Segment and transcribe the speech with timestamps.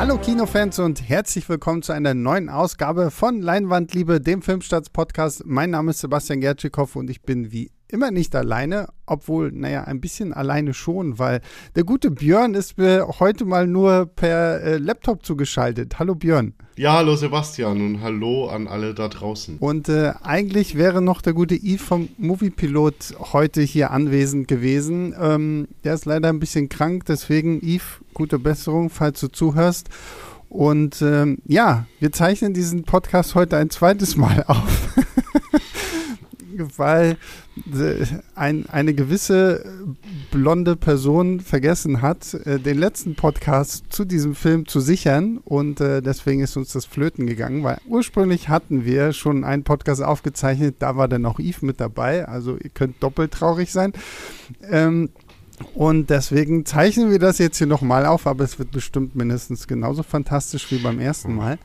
[0.00, 5.42] Hallo Kinofans und herzlich willkommen zu einer neuen Ausgabe von Leinwandliebe, dem Filmstarts-Podcast.
[5.44, 10.00] Mein Name ist Sebastian Gertschikow und ich bin wie immer nicht alleine, obwohl, naja, ein
[10.00, 11.40] bisschen alleine schon, weil
[11.74, 15.98] der gute Björn ist mir heute mal nur per äh, Laptop zugeschaltet.
[15.98, 16.54] Hallo Björn.
[16.76, 19.58] Ja, hallo Sebastian und hallo an alle da draußen.
[19.58, 25.14] Und äh, eigentlich wäre noch der gute Yves vom Moviepilot heute hier anwesend gewesen.
[25.20, 29.90] Ähm, der ist leider ein bisschen krank, deswegen Yves, gute Besserung, falls du zuhörst.
[30.48, 34.88] Und ähm, ja, wir zeichnen diesen Podcast heute ein zweites Mal auf.
[36.76, 37.16] Weil
[37.72, 39.64] äh, ein, eine gewisse
[40.30, 46.02] blonde Person vergessen hat, äh, den letzten Podcast zu diesem Film zu sichern und äh,
[46.02, 50.96] deswegen ist uns das flöten gegangen, weil ursprünglich hatten wir schon einen Podcast aufgezeichnet, da
[50.96, 53.92] war dann auch Yves mit dabei, also ihr könnt doppelt traurig sein.
[54.68, 55.10] Ähm,
[55.74, 60.02] und deswegen zeichnen wir das jetzt hier nochmal auf, aber es wird bestimmt mindestens genauso
[60.02, 61.58] fantastisch wie beim ersten Mal.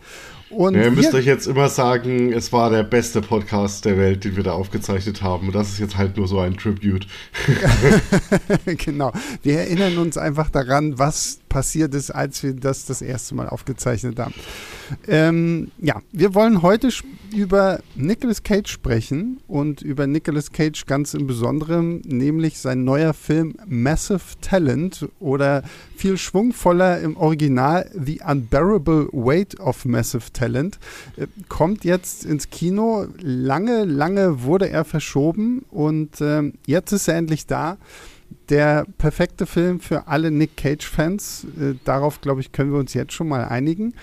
[0.50, 4.24] Und ja, ihr müsst euch jetzt immer sagen, es war der beste Podcast der Welt,
[4.24, 5.48] den wir da aufgezeichnet haben.
[5.48, 7.08] Und das ist jetzt halt nur so ein Tribute.
[8.66, 9.12] genau.
[9.42, 14.20] Wir erinnern uns einfach daran, was passiert ist, als wir das das erste Mal aufgezeichnet
[14.20, 14.34] haben.
[15.08, 16.90] Ähm, ja, wir wollen heute
[17.34, 23.56] über Nicolas Cage sprechen und über Nicolas Cage ganz im Besonderen, nämlich sein neuer Film
[23.66, 25.64] Massive Talent oder
[25.96, 30.78] viel schwungvoller im Original The Unbearable Weight of Massive Talent
[31.16, 33.08] äh, kommt jetzt ins Kino.
[33.22, 37.78] Lange, lange wurde er verschoben und äh, jetzt ist er endlich da
[38.50, 41.48] der perfekte Film für alle Nick Cage-Fans.
[41.60, 43.94] Äh, darauf, glaube ich, können wir uns jetzt schon mal einigen.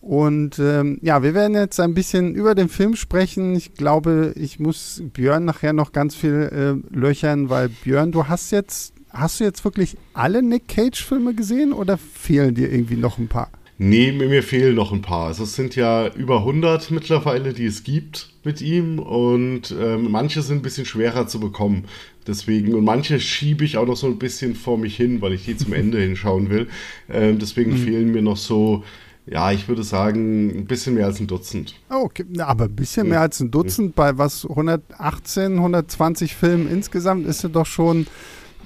[0.00, 3.54] Und ähm, ja, wir werden jetzt ein bisschen über den Film sprechen.
[3.56, 8.50] Ich glaube, ich muss Björn nachher noch ganz viel äh, löchern, weil Björn, du hast
[8.52, 13.28] jetzt, hast du jetzt wirklich alle Nick Cage-Filme gesehen oder fehlen dir irgendwie noch ein
[13.28, 13.50] paar?
[13.80, 15.28] Nee, mir, fehlen noch ein paar.
[15.28, 20.42] Also es sind ja über 100 mittlerweile, die es gibt mit ihm und ähm, manche
[20.42, 21.84] sind ein bisschen schwerer zu bekommen.
[22.26, 25.44] Deswegen, und manche schiebe ich auch noch so ein bisschen vor mich hin, weil ich
[25.44, 26.66] die zum Ende hinschauen will.
[27.08, 27.76] Ähm, deswegen mhm.
[27.76, 28.82] fehlen mir noch so,
[29.26, 31.76] ja, ich würde sagen, ein bisschen mehr als ein Dutzend.
[31.88, 37.28] Oh, okay, aber ein bisschen mehr als ein Dutzend bei was 118, 120 Filmen insgesamt
[37.28, 38.08] ist ja doch schon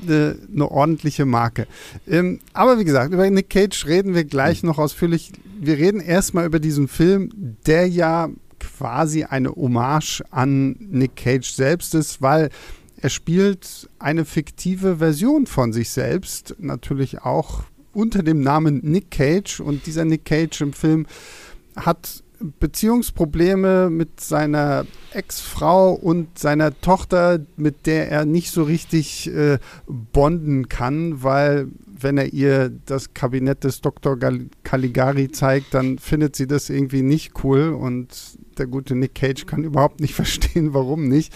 [0.06, 1.66] eine, eine ordentliche Marke.
[2.08, 5.32] Ähm, aber wie gesagt, über Nick Cage reden wir gleich noch ausführlich.
[5.60, 11.94] Wir reden erstmal über diesen Film, der ja quasi eine Hommage an Nick Cage selbst
[11.94, 12.50] ist, weil
[12.97, 19.60] er spielt eine fiktive Version von sich selbst, natürlich auch unter dem Namen Nick Cage.
[19.60, 21.06] Und dieser Nick Cage im Film
[21.74, 22.22] hat
[22.60, 30.69] Beziehungsprobleme mit seiner Ex-Frau und seiner Tochter, mit der er nicht so richtig äh, bonden
[30.69, 34.19] kann, weil wenn er ihr das Kabinett des Dr.
[34.64, 38.08] Caligari zeigt, dann findet sie das irgendwie nicht cool und
[38.59, 41.32] der gute Nick Cage kann überhaupt nicht verstehen, warum nicht.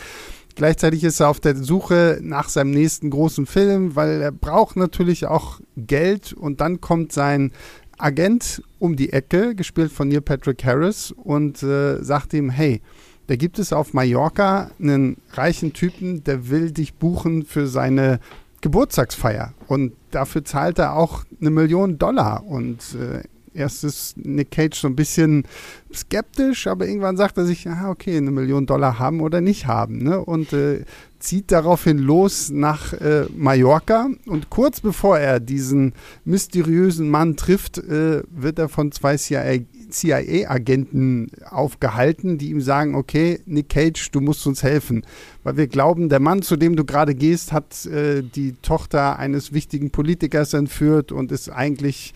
[0.57, 5.27] Gleichzeitig ist er auf der Suche nach seinem nächsten großen Film, weil er braucht natürlich
[5.27, 7.53] auch Geld und dann kommt sein
[7.99, 12.83] Agent um die Ecke, gespielt von Neil Patrick Harris, und äh, sagt ihm, hey,
[13.27, 18.21] da gibt es auf Mallorca einen reichen Typen, der will dich buchen für seine
[18.61, 19.53] Geburtstagsfeier.
[19.67, 22.45] Und dafür zahlt er auch eine Million Dollar.
[22.47, 23.23] Und äh,
[23.57, 25.45] erst ist Nick Cage so ein bisschen
[25.93, 30.03] skeptisch, aber irgendwann sagt er sich, ah, okay, eine Million Dollar haben oder nicht haben.
[30.03, 30.23] Ne?
[30.23, 30.85] Und äh,
[31.19, 35.95] zieht daraufhin los nach äh, Mallorca und kurz bevor er diesen
[36.25, 43.71] mysteriösen Mann trifft, äh, wird er von zwei CIA-Agenten aufgehalten, die ihm sagen, okay, Nick
[43.71, 45.05] Cage, du musst uns helfen,
[45.43, 49.53] weil wir glauben, der Mann, zu dem du gerade gehst, hat äh, die Tochter eines
[49.53, 52.15] wichtigen Politikers entführt und ist eigentlich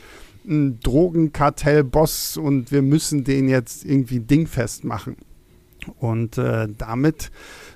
[0.51, 5.17] ein Drogenkartell-Boss und wir müssen den jetzt irgendwie dingfest machen.
[5.99, 7.31] Und äh, damit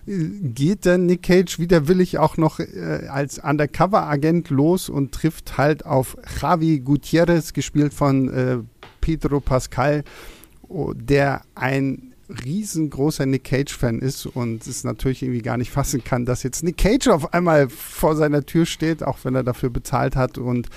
[0.07, 6.17] geht dann Nick Cage widerwillig auch noch äh, als Undercover-Agent los und trifft halt auf
[6.41, 8.59] Javi Gutierrez, gespielt von äh,
[9.01, 10.05] Pedro Pascal,
[10.69, 12.15] der ein
[12.45, 16.79] riesengroßer Nick Cage-Fan ist und es natürlich irgendwie gar nicht fassen kann, dass jetzt Nick
[16.79, 20.39] Cage auf einmal vor seiner Tür steht, auch wenn er dafür bezahlt hat.
[20.39, 20.69] Und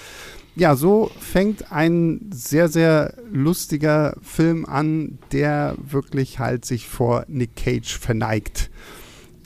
[0.57, 7.55] ja, so fängt ein sehr, sehr lustiger Film an, der wirklich halt sich vor Nick
[7.55, 8.71] Cage verneigt.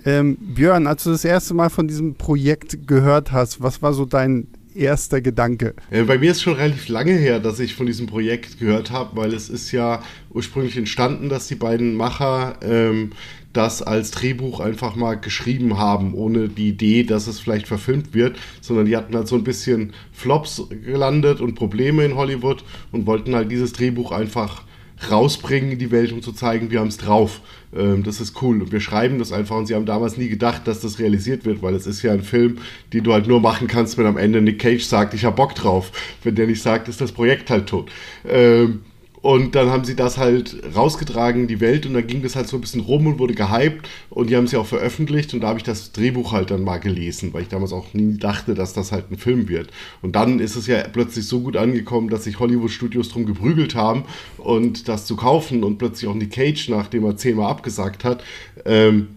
[0.06, 4.06] Ähm, Björn, als du das erste Mal von diesem Projekt gehört hast, was war so
[4.06, 5.76] dein erster Gedanke?
[5.90, 9.16] Äh, bei mir ist schon relativ lange her, dass ich von diesem Projekt gehört habe,
[9.18, 13.12] weil es ist ja ursprünglich entstanden, dass die beiden Macher ähm,
[13.54, 18.38] das als Drehbuch einfach mal geschrieben haben, ohne die Idee, dass es vielleicht verfilmt wird,
[18.62, 23.36] sondern die hatten halt so ein bisschen Flops gelandet und Probleme in Hollywood und wollten
[23.36, 24.64] halt dieses Drehbuch einfach
[25.10, 27.42] rausbringen in die Welt, um zu zeigen, wir haben es drauf.
[27.76, 28.62] Ähm, das ist cool.
[28.62, 29.58] Und wir schreiben das einfach.
[29.58, 32.24] Und sie haben damals nie gedacht, dass das realisiert wird, weil es ist ja ein
[32.24, 32.60] Film,
[32.94, 35.56] den du halt nur machen kannst, wenn am Ende Nick Cage sagt, ich hab Bock
[35.56, 35.92] drauf.
[36.24, 37.90] Wenn der nicht sagt, ist das Projekt halt tot.
[38.28, 38.82] Ähm,
[39.22, 42.48] und dann haben sie das halt rausgetragen in die Welt und dann ging das halt
[42.48, 45.42] so ein bisschen rum und wurde gehypt und die haben es ja auch veröffentlicht und
[45.42, 48.56] da habe ich das Drehbuch halt dann mal gelesen, weil ich damals auch nie dachte,
[48.56, 49.70] dass das halt ein Film wird.
[50.02, 54.06] Und dann ist es ja plötzlich so gut angekommen, dass sich Hollywood-Studios drum geprügelt haben
[54.38, 58.24] und das zu kaufen und plötzlich auch Nick Cage, nachdem er zehnmal abgesagt hat,
[58.66, 59.10] ähm,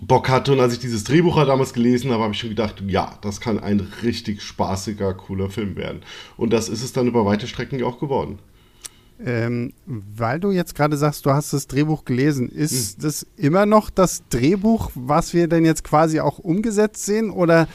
[0.00, 0.52] Bock hatte.
[0.52, 3.40] Und als ich dieses Drehbuch halt damals gelesen habe, habe ich schon gedacht, ja, das
[3.40, 6.00] kann ein richtig spaßiger, cooler Film werden.
[6.38, 8.38] Und das ist es dann über weite Strecken auch geworden.
[9.24, 13.02] Ähm, weil du jetzt gerade sagst, du hast das Drehbuch gelesen, ist hm.
[13.02, 17.30] das immer noch das Drehbuch, was wir denn jetzt quasi auch umgesetzt sehen?
[17.30, 17.66] Oder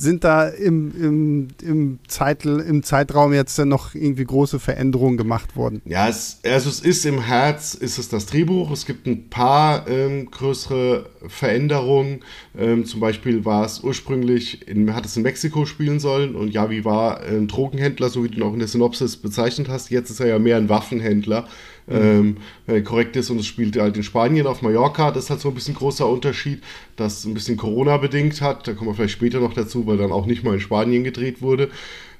[0.00, 5.82] sind da im, im, im, Zeitel, im Zeitraum jetzt noch irgendwie große Veränderungen gemacht worden?
[5.84, 8.70] Ja, es, also es ist im Herz, ist es das Drehbuch.
[8.70, 12.20] Es gibt ein paar ähm, größere Veränderungen.
[12.56, 16.84] Ähm, zum Beispiel war es ursprünglich, in, hat es in Mexiko spielen sollen und Javi
[16.84, 19.90] war ein Drogenhändler, so wie du ihn auch in der Synopsis bezeichnet hast.
[19.90, 21.48] Jetzt ist er ja mehr ein Waffenhändler
[21.90, 22.36] ähm,
[22.66, 25.10] äh, korrekt ist und es spielt halt in Spanien auf Mallorca.
[25.10, 26.62] Das ist halt so ein bisschen großer Unterschied,
[26.96, 28.66] das ein bisschen Corona bedingt hat.
[28.66, 31.42] Da kommen wir vielleicht später noch dazu, weil dann auch nicht mal in Spanien gedreht
[31.42, 31.70] wurde.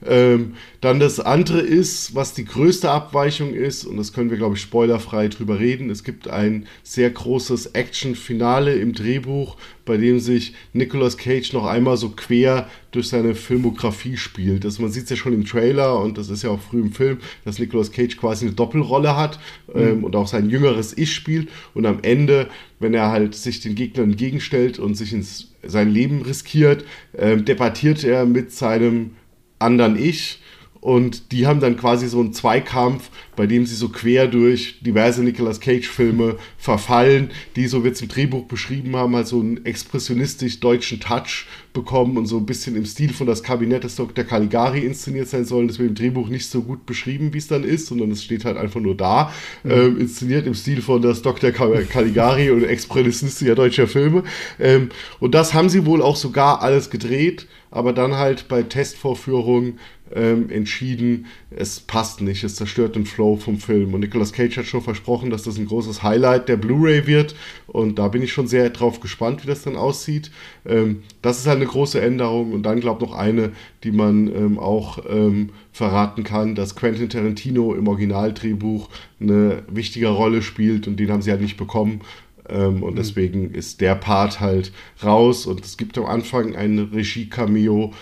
[0.07, 4.55] Ähm, dann das andere ist, was die größte Abweichung ist, und das können wir, glaube
[4.55, 5.91] ich, spoilerfrei drüber reden.
[5.91, 11.97] Es gibt ein sehr großes Action-Finale im Drehbuch, bei dem sich Nicolas Cage noch einmal
[11.97, 14.65] so quer durch seine Filmografie spielt.
[14.65, 16.93] Das, man sieht es ja schon im Trailer und das ist ja auch früh im
[16.93, 19.41] Film, dass Nicolas Cage quasi eine Doppelrolle hat
[19.73, 19.81] mhm.
[19.81, 21.49] ähm, und auch sein jüngeres Ich spielt.
[21.75, 22.49] Und am Ende,
[22.79, 26.85] wenn er halt sich den Gegnern entgegenstellt und sich ins, sein Leben riskiert,
[27.17, 29.13] ähm, debattiert er mit seinem
[29.59, 30.41] anderen Ich.
[30.81, 35.25] Und die haben dann quasi so einen Zweikampf, bei dem sie so quer durch diverse
[35.25, 41.01] Nicolas Cage-Filme verfallen, die, so wird es im Drehbuch beschrieben haben, halt so einen expressionistisch-deutschen
[41.01, 41.47] Touch
[41.79, 44.25] bekommen und so ein bisschen im Stil von das Kabinett des Dr.
[44.25, 45.69] Caligari inszeniert sein sollen.
[45.69, 48.45] Das wird im Drehbuch nicht so gut beschrieben, wie es dann ist, sondern es steht
[48.45, 49.33] halt einfach nur da,
[49.63, 49.71] mhm.
[49.71, 51.53] ähm, inszeniert im Stil von das Dr.
[51.53, 54.25] Caligari und expressionistischer deutscher Filme.
[54.59, 54.89] Ähm,
[55.21, 59.79] und das haben sie wohl auch sogar alles gedreht aber dann halt bei Testvorführungen
[60.15, 63.95] ähm, entschieden, es passt nicht, es zerstört den Flow vom Film.
[63.95, 67.35] Und Nicolas Cage hat schon versprochen, dass das ein großes Highlight der Blu-ray wird.
[67.67, 70.31] Und da bin ich schon sehr drauf gespannt, wie das dann aussieht.
[70.67, 72.53] Ähm, das ist halt eine große Änderung.
[72.53, 73.53] Und dann glaube ich noch eine,
[73.85, 78.89] die man ähm, auch ähm, verraten kann, dass Quentin Tarantino im Originaldrehbuch
[79.21, 82.01] eine wichtige Rolle spielt und den haben sie halt nicht bekommen.
[82.49, 82.97] Ähm, und mhm.
[82.97, 84.73] deswegen ist der Part halt
[85.03, 85.47] raus.
[85.47, 87.93] Und es gibt am Anfang ein Regie-Cameo.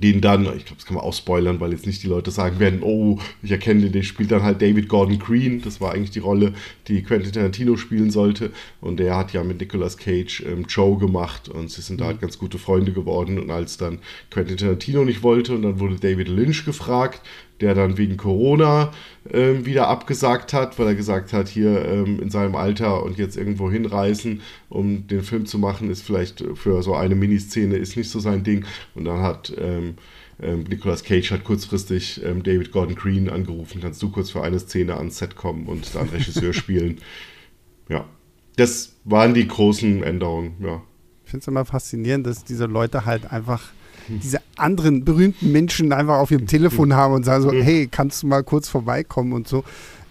[0.00, 2.58] Den dann, ich glaube, das kann man auch spoilern, weil jetzt nicht die Leute sagen
[2.58, 5.62] werden, oh, ich erkenne den, der spielt dann halt David Gordon Green.
[5.62, 6.54] Das war eigentlich die Rolle,
[6.88, 8.50] die Quentin Tarantino spielen sollte.
[8.80, 12.16] Und der hat ja mit Nicolas Cage ähm, Joe gemacht und sie sind da halt
[12.16, 12.22] mhm.
[12.22, 13.38] ganz gute Freunde geworden.
[13.38, 13.98] Und als dann
[14.30, 17.20] Quentin Tarantino nicht wollte und dann wurde David Lynch gefragt,
[17.62, 18.92] der dann wegen Corona
[19.30, 23.36] ähm, wieder abgesagt hat, weil er gesagt hat, hier ähm, in seinem Alter und jetzt
[23.36, 28.10] irgendwo hinreisen, um den Film zu machen, ist vielleicht für so eine Miniszene ist nicht
[28.10, 28.64] so sein Ding.
[28.94, 29.94] Und dann hat ähm,
[30.40, 34.58] ähm Nicolas Cage hat kurzfristig ähm, David Gordon Green angerufen, kannst du kurz für eine
[34.58, 36.98] Szene ans Set kommen und dann Regisseur spielen.
[37.88, 38.04] Ja,
[38.56, 40.82] das waren die großen Änderungen, ja.
[41.24, 43.70] Ich finde es immer faszinierend, dass diese Leute halt einfach
[44.08, 48.26] diese anderen berühmten Menschen einfach auf ihrem Telefon haben und sagen so, hey, kannst du
[48.26, 49.64] mal kurz vorbeikommen und so.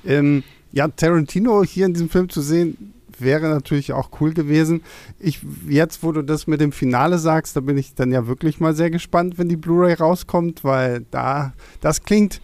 [0.06, 4.82] Ähm, ja, Tarantino hier in diesem Film zu sehen, wäre natürlich auch cool gewesen.
[5.20, 8.60] Ich, jetzt, wo du das mit dem Finale sagst, da bin ich dann ja wirklich
[8.60, 12.42] mal sehr gespannt, wenn die Blu-ray rauskommt, weil da, das klingt,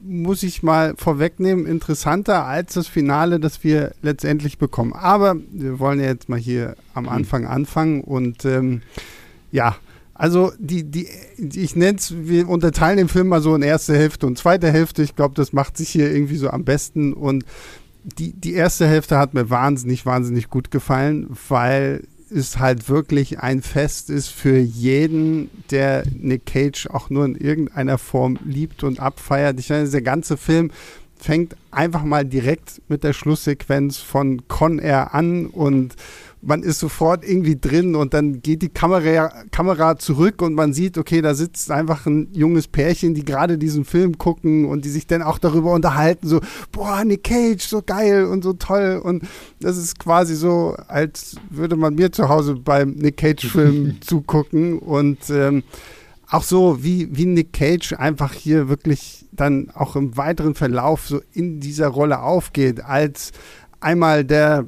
[0.00, 4.92] muss ich mal vorwegnehmen, interessanter als das Finale, das wir letztendlich bekommen.
[4.92, 8.82] Aber wir wollen ja jetzt mal hier am Anfang anfangen und ähm,
[9.50, 9.76] ja,
[10.24, 14.26] also die, die, ich nenne es, wir unterteilen den Film mal so in erste Hälfte
[14.26, 15.02] und zweite Hälfte.
[15.02, 17.12] Ich glaube, das macht sich hier irgendwie so am besten.
[17.12, 17.44] Und
[18.04, 23.60] die, die erste Hälfte hat mir wahnsinnig, wahnsinnig gut gefallen, weil es halt wirklich ein
[23.60, 29.60] Fest ist für jeden, der Nick Cage auch nur in irgendeiner Form liebt und abfeiert.
[29.60, 30.70] Ich meine, der ganze Film
[31.18, 35.96] fängt einfach mal direkt mit der Schlusssequenz von Con Air an und
[36.46, 40.98] man ist sofort irgendwie drin und dann geht die Kamera, Kamera zurück und man sieht,
[40.98, 45.06] okay, da sitzt einfach ein junges Pärchen, die gerade diesen Film gucken und die sich
[45.06, 46.40] dann auch darüber unterhalten, so,
[46.72, 49.00] boah, Nick Cage, so geil und so toll.
[49.02, 49.24] Und
[49.60, 55.18] das ist quasi so, als würde man mir zu Hause beim Nick Cage-Film zugucken und
[55.30, 55.62] ähm,
[56.28, 61.20] auch so, wie, wie Nick Cage einfach hier wirklich dann auch im weiteren Verlauf so
[61.32, 63.32] in dieser Rolle aufgeht, als
[63.80, 64.66] einmal der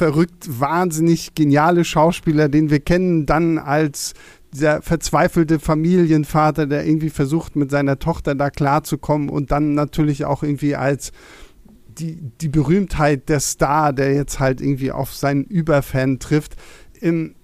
[0.00, 4.14] verrückt, wahnsinnig geniale Schauspieler, den wir kennen, dann als
[4.50, 10.42] dieser verzweifelte Familienvater, der irgendwie versucht, mit seiner Tochter da klarzukommen und dann natürlich auch
[10.42, 11.12] irgendwie als
[11.86, 16.56] die, die Berühmtheit der Star, der jetzt halt irgendwie auf seinen Überfan trifft.
[16.98, 17.34] Im,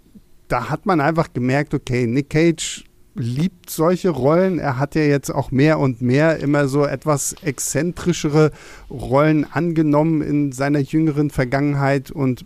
[0.49, 2.85] da hat man einfach gemerkt, okay, Nick Cage
[3.17, 4.59] liebt solche Rollen.
[4.59, 8.53] Er hat ja jetzt auch mehr und mehr immer so etwas exzentrischere
[8.91, 12.45] Rollen angenommen in seiner jüngeren Vergangenheit und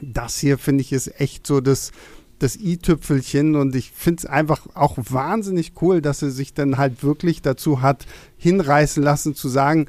[0.00, 1.92] das hier finde ich ist echt so das
[2.40, 7.04] das i-Tüpfelchen und ich finde es einfach auch wahnsinnig cool, dass er sich dann halt
[7.04, 8.04] wirklich dazu hat
[8.36, 9.86] hinreißen lassen zu sagen,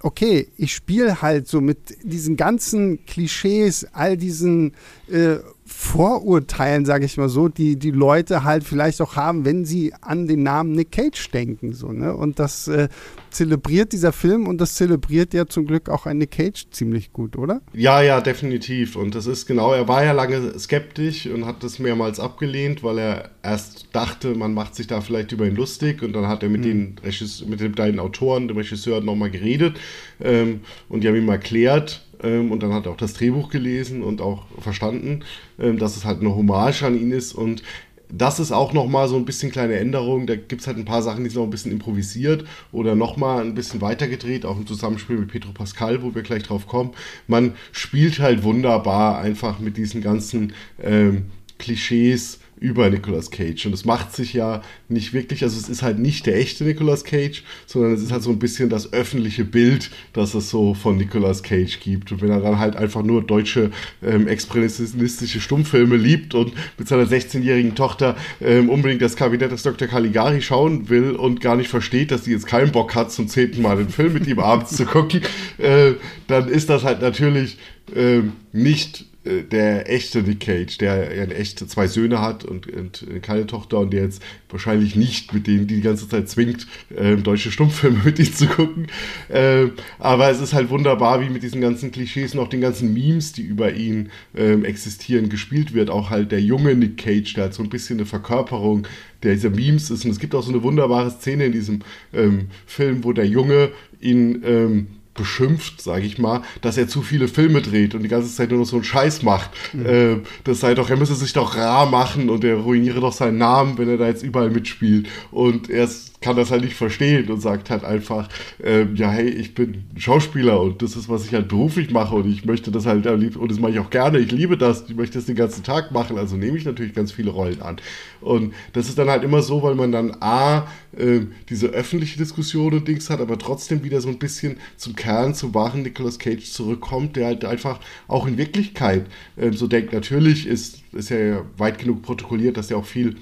[0.00, 4.74] okay, ich spiele halt so mit diesen ganzen Klischees, all diesen
[5.10, 9.92] äh, Vorurteilen, sage ich mal so, die die Leute halt vielleicht auch haben, wenn sie
[10.00, 11.72] an den Namen Nick Cage denken.
[11.72, 12.14] So, ne?
[12.14, 12.88] Und das äh,
[13.30, 17.36] zelebriert dieser Film und das zelebriert ja zum Glück auch ein Nick Cage ziemlich gut,
[17.36, 17.62] oder?
[17.72, 18.94] Ja, ja, definitiv.
[18.94, 22.98] Und das ist genau, er war ja lange skeptisch und hat das mehrmals abgelehnt, weil
[22.98, 26.48] er erst dachte, man macht sich da vielleicht über ihn lustig und dann hat er
[26.48, 26.96] mit, mhm.
[27.02, 29.80] den, mit den beiden Autoren, dem Regisseur, nochmal geredet
[30.20, 34.02] ähm, und die haben ihm erklärt, ähm, und dann hat er auch das Drehbuch gelesen
[34.02, 35.20] und auch verstanden,
[35.58, 37.32] ähm, dass es halt eine Hommage an ihn ist.
[37.32, 37.62] Und
[38.08, 40.26] das ist auch nochmal so ein bisschen kleine Änderung.
[40.26, 43.42] Da gibt es halt ein paar Sachen, die sind noch ein bisschen improvisiert oder nochmal
[43.42, 46.92] ein bisschen weitergedreht, auch im Zusammenspiel mit Petro Pascal, wo wir gleich drauf kommen.
[47.26, 51.26] Man spielt halt wunderbar einfach mit diesen ganzen ähm,
[51.58, 53.66] Klischees über Nicolas Cage.
[53.66, 57.04] Und es macht sich ja nicht wirklich, also es ist halt nicht der echte Nicolas
[57.04, 60.96] Cage, sondern es ist halt so ein bisschen das öffentliche Bild, das es so von
[60.96, 62.12] Nicolas Cage gibt.
[62.12, 63.70] Und wenn er dann halt einfach nur deutsche
[64.02, 69.86] ähm, expressionistische Stummfilme liebt und mit seiner 16-jährigen Tochter ähm, unbedingt das Kabinett des Dr.
[69.88, 73.62] Caligari schauen will und gar nicht versteht, dass sie jetzt keinen Bock hat, zum zehnten
[73.62, 75.20] Mal den Film mit ihm abends zu gucken,
[75.58, 75.92] äh,
[76.26, 77.58] dann ist das halt natürlich
[77.94, 78.22] äh,
[78.52, 79.06] nicht
[79.50, 83.92] der echte Nick Cage, der ja echt zwei Söhne hat und, und, keine Tochter und
[83.92, 88.18] der jetzt wahrscheinlich nicht mit denen die die ganze Zeit zwingt, äh, deutsche Stummfilme mit
[88.18, 88.88] ihm zu gucken.
[89.28, 89.66] Äh,
[89.98, 93.32] aber es ist halt wunderbar, wie mit diesen ganzen Klischees und auch den ganzen Memes,
[93.32, 95.90] die über ihn äh, existieren, gespielt wird.
[95.90, 98.86] Auch halt der junge Nick Cage, der hat so ein bisschen eine Verkörperung
[99.22, 100.04] dieser Memes ist.
[100.04, 101.80] Und es gibt auch so eine wunderbare Szene in diesem
[102.12, 107.28] ähm, Film, wo der Junge ihn ähm, beschimpft, sage ich mal, dass er zu viele
[107.28, 109.50] Filme dreht und die ganze Zeit nur noch so einen Scheiß macht.
[109.72, 109.86] Mhm.
[109.86, 113.38] Äh, das sei doch, er müsse sich doch rar machen und er ruiniere doch seinen
[113.38, 115.08] Namen, wenn er da jetzt überall mitspielt.
[115.30, 115.88] Und er
[116.26, 118.28] kann das halt nicht verstehen und sagt halt einfach,
[118.60, 122.28] ähm, ja, hey, ich bin Schauspieler und das ist, was ich halt beruflich mache und
[122.28, 125.18] ich möchte das halt, und das mache ich auch gerne, ich liebe das, ich möchte
[125.18, 127.76] das den ganzen Tag machen, also nehme ich natürlich ganz viele Rollen an.
[128.20, 130.66] Und das ist dann halt immer so, weil man dann A,
[130.96, 135.32] äh, diese öffentliche Diskussion und Dings hat, aber trotzdem wieder so ein bisschen zum Kern,
[135.32, 137.78] zum wahren Nicolas Cage zurückkommt, der halt einfach
[138.08, 139.06] auch in Wirklichkeit
[139.36, 139.92] äh, so denkt.
[139.92, 143.14] Natürlich ist, ist ja weit genug protokolliert, dass er auch viel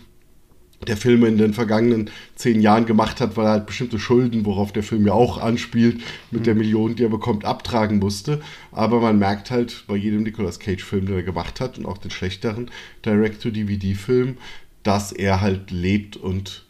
[0.87, 4.73] der Filme in den vergangenen zehn Jahren gemacht hat, weil er halt bestimmte Schulden, worauf
[4.73, 6.00] der Film ja auch anspielt,
[6.31, 6.45] mit mhm.
[6.45, 8.41] der Million, die er bekommt, abtragen musste.
[8.73, 12.11] Aber man merkt halt bei jedem Nicolas Cage-Film, den er gemacht hat und auch den
[12.11, 12.71] schlechteren
[13.05, 14.38] Direct-to-DVD-Film,
[14.83, 16.64] dass er halt lebt und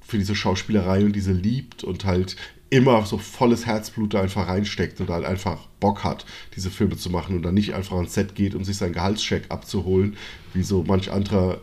[0.00, 2.36] für diese Schauspielerei und diese liebt und halt
[2.70, 7.08] immer so volles Herzblut da einfach reinsteckt und halt einfach Bock hat, diese Filme zu
[7.08, 10.16] machen und dann nicht einfach ans Set geht, um sich seinen Gehaltscheck abzuholen,
[10.54, 11.60] wie so manch anderer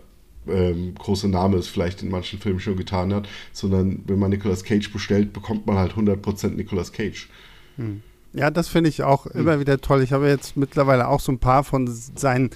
[0.47, 4.63] ähm, große Name es vielleicht in manchen Filmen schon getan hat, sondern wenn man Nicolas
[4.63, 7.29] Cage bestellt, bekommt man halt 100% Nicolas Cage.
[7.77, 8.01] Hm.
[8.33, 9.41] Ja, das finde ich auch hm.
[9.41, 10.01] immer wieder toll.
[10.01, 12.51] Ich habe jetzt mittlerweile auch so ein paar von seinen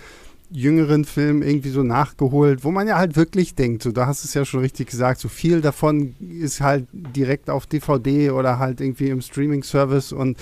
[0.51, 4.27] jüngeren Filmen irgendwie so nachgeholt, wo man ja halt wirklich denkt, so, da hast du
[4.27, 8.79] es ja schon richtig gesagt, so viel davon ist halt direkt auf DVD oder halt
[8.79, 10.37] irgendwie im Streaming-Service und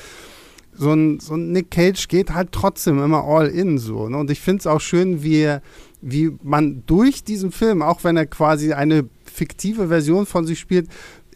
[0.75, 4.09] so ein, so ein Nick Cage geht halt trotzdem immer all in so.
[4.09, 4.17] Ne?
[4.17, 5.57] Und ich finde es auch schön, wie,
[6.03, 10.87] wie man durch diesen Film, auch wenn er quasi eine fiktive Version von sich spielt,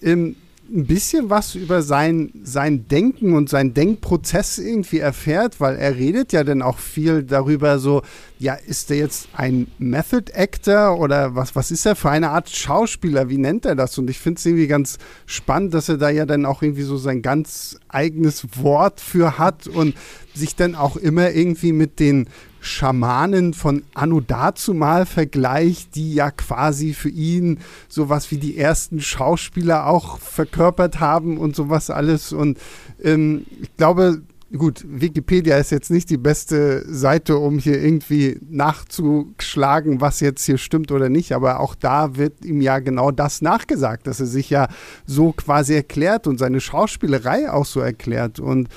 [0.02, 0.36] im,
[0.70, 6.34] ein bisschen was über sein, sein Denken und sein Denkprozess irgendwie erfährt, weil er redet
[6.34, 8.02] ja dann auch viel darüber, so,
[8.38, 12.50] ja, ist er jetzt ein Method Actor oder was, was ist er für eine Art
[12.50, 13.30] Schauspieler?
[13.30, 13.98] Wie nennt er das?
[13.98, 16.98] Und ich finde es irgendwie ganz spannend, dass er da ja dann auch irgendwie so
[16.98, 19.96] sein ganz eigenes Wort für hat und
[20.34, 22.28] sich dann auch immer irgendwie mit den
[22.60, 29.88] Schamanen von Anno dazumal vergleicht, die ja quasi für ihn sowas wie die ersten Schauspieler
[29.88, 32.34] auch verkörpert haben und sowas alles.
[32.34, 32.58] Und
[33.04, 34.22] ähm, ich glaube,
[34.56, 40.58] gut, Wikipedia ist jetzt nicht die beste Seite, um hier irgendwie nachzuschlagen, was jetzt hier
[40.58, 44.50] stimmt oder nicht, aber auch da wird ihm ja genau das nachgesagt, dass er sich
[44.50, 44.68] ja
[45.06, 48.40] so quasi erklärt und seine Schauspielerei auch so erklärt.
[48.40, 48.70] Und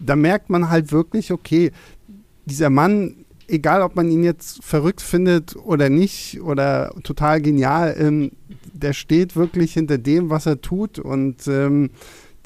[0.00, 1.72] da merkt man halt wirklich, okay,
[2.46, 8.32] dieser Mann egal ob man ihn jetzt verrückt findet oder nicht oder total genial, ähm,
[8.72, 11.90] der steht wirklich hinter dem, was er tut und ähm,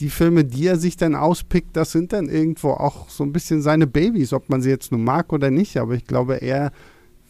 [0.01, 3.63] die Filme, die er sich dann auspickt, das sind dann irgendwo auch so ein bisschen
[3.63, 5.77] seine Babys, ob man sie jetzt nun mag oder nicht.
[5.77, 6.73] Aber ich glaube, er,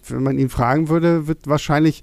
[0.08, 2.02] wenn man ihn fragen würde, wird wahrscheinlich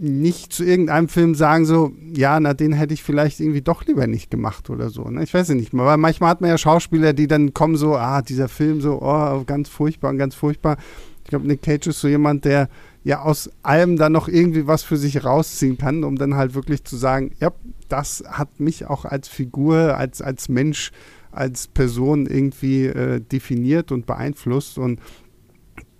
[0.00, 4.06] nicht zu irgendeinem Film sagen, so, ja, na, den hätte ich vielleicht irgendwie doch lieber
[4.06, 5.04] nicht gemacht oder so.
[5.04, 5.22] Ne?
[5.22, 8.22] Ich weiß ja nicht, weil manchmal hat man ja Schauspieler, die dann kommen so, ah,
[8.22, 10.76] dieser Film so, oh, ganz furchtbar und ganz furchtbar.
[11.24, 12.68] Ich glaube, Nick Cage ist so jemand, der
[13.04, 16.84] ja aus allem dann noch irgendwie was für sich rausziehen kann, um dann halt wirklich
[16.84, 17.50] zu sagen, ja,
[17.88, 20.92] das hat mich auch als Figur, als, als Mensch,
[21.30, 25.00] als Person irgendwie äh, definiert und beeinflusst und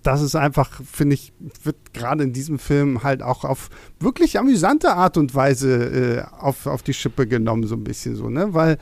[0.02, 1.32] das ist einfach, finde ich,
[1.62, 6.66] wird gerade in diesem Film halt auch auf wirklich amüsante Art und Weise äh, auf,
[6.66, 8.54] auf die Schippe genommen, so ein bisschen so, ne?
[8.54, 8.78] Weil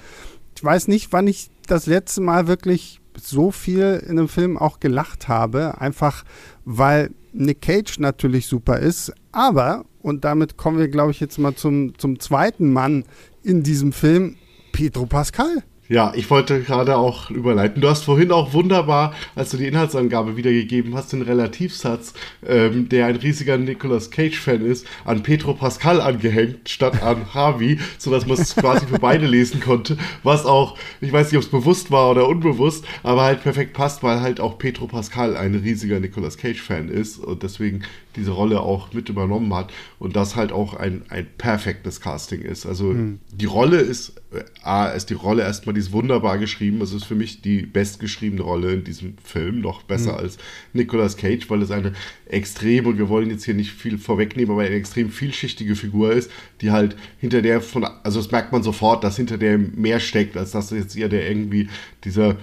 [0.57, 4.81] ich weiß nicht, wann ich das letzte Mal wirklich so viel in einem Film auch
[4.81, 6.25] gelacht habe, einfach
[6.65, 11.55] weil Nick Cage natürlich super ist, aber, und damit kommen wir, glaube ich, jetzt mal
[11.55, 13.05] zum, zum zweiten Mann
[13.43, 14.37] in diesem Film,
[14.73, 15.63] Pedro Pascal.
[15.91, 17.83] Ja, ich wollte gerade auch überleiten.
[17.83, 22.15] Du hast vorhin auch wunderbar, als du die Inhaltsangabe wiedergegeben hast, den Relativsatz,
[22.47, 28.25] ähm, der ein riesiger Nicolas Cage-Fan ist, an Petro Pascal angehängt, statt an Harvey, sodass
[28.25, 29.99] man es quasi für beide lesen konnte.
[30.23, 34.05] Was auch, ich weiß nicht, ob es bewusst war oder unbewusst, aber halt perfekt passt,
[34.05, 37.83] weil halt auch Petro Pascal ein riesiger Nicolas Cage-Fan ist und deswegen
[38.17, 42.67] diese Rolle auch mit übernommen hat und das halt auch ein, ein perfektes Casting ist.
[42.67, 43.21] Also mhm.
[43.33, 46.81] die Rolle ist, äh, A, ist die Rolle erstmal, die ist wunderbar geschrieben.
[46.81, 50.19] Es ist für mich die bestgeschriebene Rolle in diesem Film, noch besser mhm.
[50.19, 50.39] als
[50.73, 51.93] Nicolas Cage, weil es eine
[52.27, 56.31] extrem, und wir wollen jetzt hier nicht viel vorwegnehmen, aber eine extrem vielschichtige Figur ist,
[56.61, 60.37] die halt hinter der von, also das merkt man sofort, dass hinter der mehr steckt,
[60.37, 61.69] als dass jetzt ihr der irgendwie
[62.05, 62.37] dieser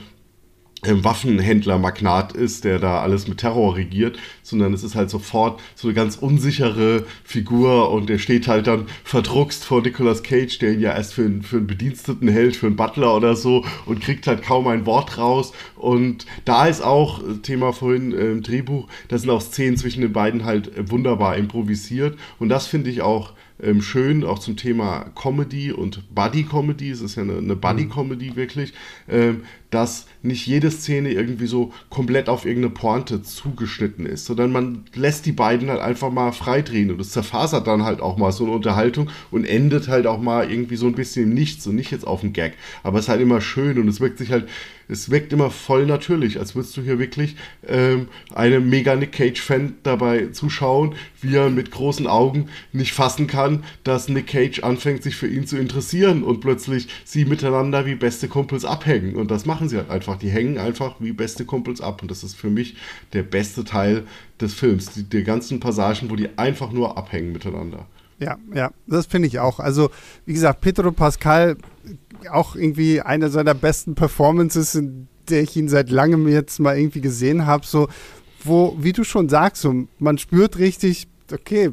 [0.88, 5.95] Waffenhändler-Magnat ist, der da alles mit Terror regiert, sondern es ist halt sofort so eine
[5.95, 10.95] ganz unsichere Figur und der steht halt dann verdruckst vor Nicolas Cage, der ihn ja
[10.95, 14.43] erst für, einen, für einen Bediensteten hält, für einen Butler oder so und kriegt halt
[14.43, 15.54] kaum ein Wort raus.
[15.76, 20.02] Und da ist auch, äh, Thema vorhin äh, im Drehbuch, da sind auch Szenen zwischen
[20.02, 22.17] den beiden halt äh, wunderbar improvisiert.
[22.39, 27.15] Und das finde ich auch ähm, schön, auch zum Thema Comedy und Buddy-Comedy, es ist
[27.15, 28.73] ja eine, eine Buddy-Comedy wirklich,
[29.10, 34.85] ähm, dass nicht jede Szene irgendwie so komplett auf irgendeine Pointe zugeschnitten ist, sondern man
[34.93, 38.43] lässt die beiden halt einfach mal freidrehen und es zerfasert dann halt auch mal so
[38.43, 41.91] eine Unterhaltung und endet halt auch mal irgendwie so ein bisschen im Nichts und nicht
[41.91, 42.53] jetzt auf dem Gag.
[42.83, 44.47] Aber es ist halt immer schön und es wirkt sich halt,
[44.89, 47.35] es wirkt immer voll natürlich, als würdest du hier wirklich
[47.67, 53.63] ähm, einem mega Nick Cage-Fan dabei zuschauen, wie er mit großen Augen nicht fassen kann,
[53.83, 58.27] dass Nick Cage anfängt, sich für ihn zu interessieren und plötzlich sie miteinander wie beste
[58.27, 59.15] Kumpels abhängen.
[59.15, 60.16] Und das machen sie halt einfach.
[60.21, 62.01] Die hängen einfach wie beste Kumpels ab.
[62.01, 62.75] Und das ist für mich
[63.13, 64.06] der beste Teil
[64.39, 64.91] des Films.
[64.91, 67.86] Die, die ganzen Passagen, wo die einfach nur abhängen miteinander.
[68.19, 69.60] Ja, ja, das finde ich auch.
[69.60, 69.91] Also,
[70.25, 71.56] wie gesagt, Pedro Pascal,
[72.32, 77.01] auch irgendwie eine seiner besten Performances, in der ich ihn seit langem jetzt mal irgendwie
[77.01, 77.88] gesehen habe, so,
[78.43, 81.71] wo, wie du schon sagst, so, man spürt richtig, okay,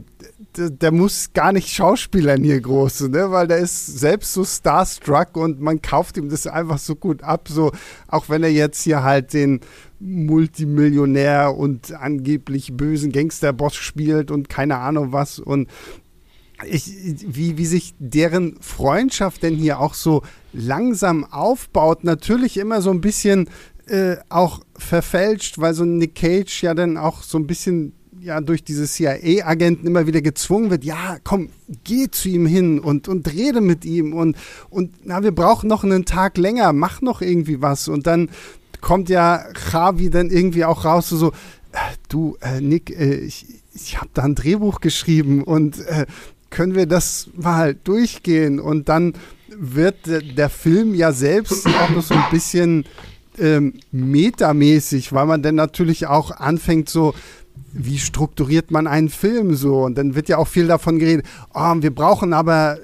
[0.56, 3.30] der, der, muss gar nicht schauspielern hier groß, ne?
[3.30, 7.48] weil der ist selbst so starstruck und man kauft ihm das einfach so gut ab,
[7.48, 7.72] so
[8.08, 9.60] auch wenn er jetzt hier halt den
[10.00, 15.68] Multimillionär und angeblich bösen Gangsterboss spielt und keine Ahnung was und
[16.66, 16.92] ich,
[17.26, 23.00] wie, wie sich deren Freundschaft denn hier auch so langsam aufbaut, natürlich immer so ein
[23.00, 23.50] bisschen
[23.86, 27.92] äh, auch verfälscht, weil so Nick Cage ja dann auch so ein bisschen
[28.24, 31.50] ja durch diese CIA-Agenten immer wieder gezwungen wird, ja, komm,
[31.84, 34.36] geh zu ihm hin und, und rede mit ihm und,
[34.70, 37.86] und na, wir brauchen noch einen Tag länger, mach noch irgendwie was.
[37.86, 38.30] Und dann
[38.80, 41.32] kommt ja Javi dann irgendwie auch raus, so,
[42.08, 46.06] du, äh, Nick, äh, ich, ich habe da ein Drehbuch geschrieben und äh,
[46.48, 49.14] können wir das mal durchgehen und dann
[49.56, 52.84] wird der Film ja selbst auch noch so ein bisschen
[53.38, 57.14] ähm, metamäßig, weil man dann natürlich auch anfängt so,
[57.76, 59.82] wie strukturiert man einen Film so?
[59.82, 62.78] Und dann wird ja auch viel davon geredet, oh, wir brauchen aber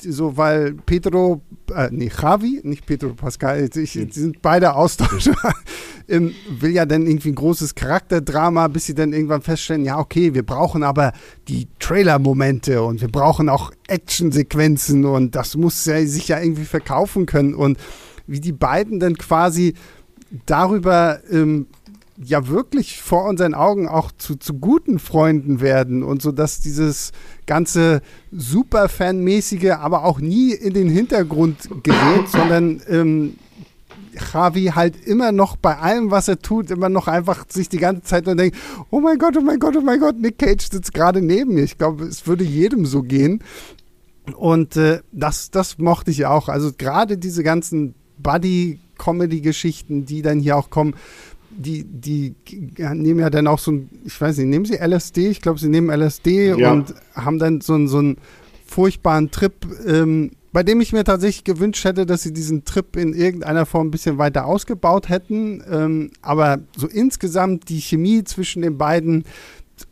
[0.00, 1.40] so, weil Pedro,
[1.74, 5.34] äh, nee, Javi, nicht Pedro Pascal, ich, die sind beide Austauscher,
[6.08, 10.34] ähm, will ja dann irgendwie ein großes Charakterdrama, bis sie dann irgendwann feststellen, ja, okay,
[10.34, 11.12] wir brauchen aber
[11.48, 17.24] die Trailer-Momente und wir brauchen auch Actionsequenzen und das muss ja, sich ja irgendwie verkaufen
[17.24, 17.54] können.
[17.54, 17.78] Und
[18.26, 19.74] wie die beiden dann quasi
[20.46, 21.66] darüber ähm,
[22.22, 27.12] ja wirklich vor unseren Augen auch zu, zu guten Freunden werden und so, dass dieses
[27.46, 33.34] ganze Superfan-mäßige aber auch nie in den Hintergrund gerät, sondern ähm,
[34.32, 38.02] Javi halt immer noch bei allem, was er tut, immer noch einfach sich die ganze
[38.02, 38.56] Zeit und denkt,
[38.90, 41.64] oh mein Gott, oh mein Gott, oh mein Gott, Nick Cage sitzt gerade neben mir.
[41.64, 43.42] Ich glaube, es würde jedem so gehen.
[44.36, 46.48] Und äh, das, das mochte ich auch.
[46.48, 50.94] Also gerade diese ganzen Buddy-Comedy-Geschichten, die dann hier auch kommen,
[51.56, 52.34] die, die
[52.78, 55.28] nehmen ja dann auch so ein, ich weiß nicht, nehmen sie LSD?
[55.28, 56.72] Ich glaube, sie nehmen LSD ja.
[56.72, 58.16] und haben dann so, so einen
[58.66, 59.54] furchtbaren Trip,
[59.86, 63.88] ähm, bei dem ich mir tatsächlich gewünscht hätte, dass sie diesen Trip in irgendeiner Form
[63.88, 65.62] ein bisschen weiter ausgebaut hätten.
[65.70, 69.24] Ähm, aber so insgesamt die Chemie zwischen den beiden,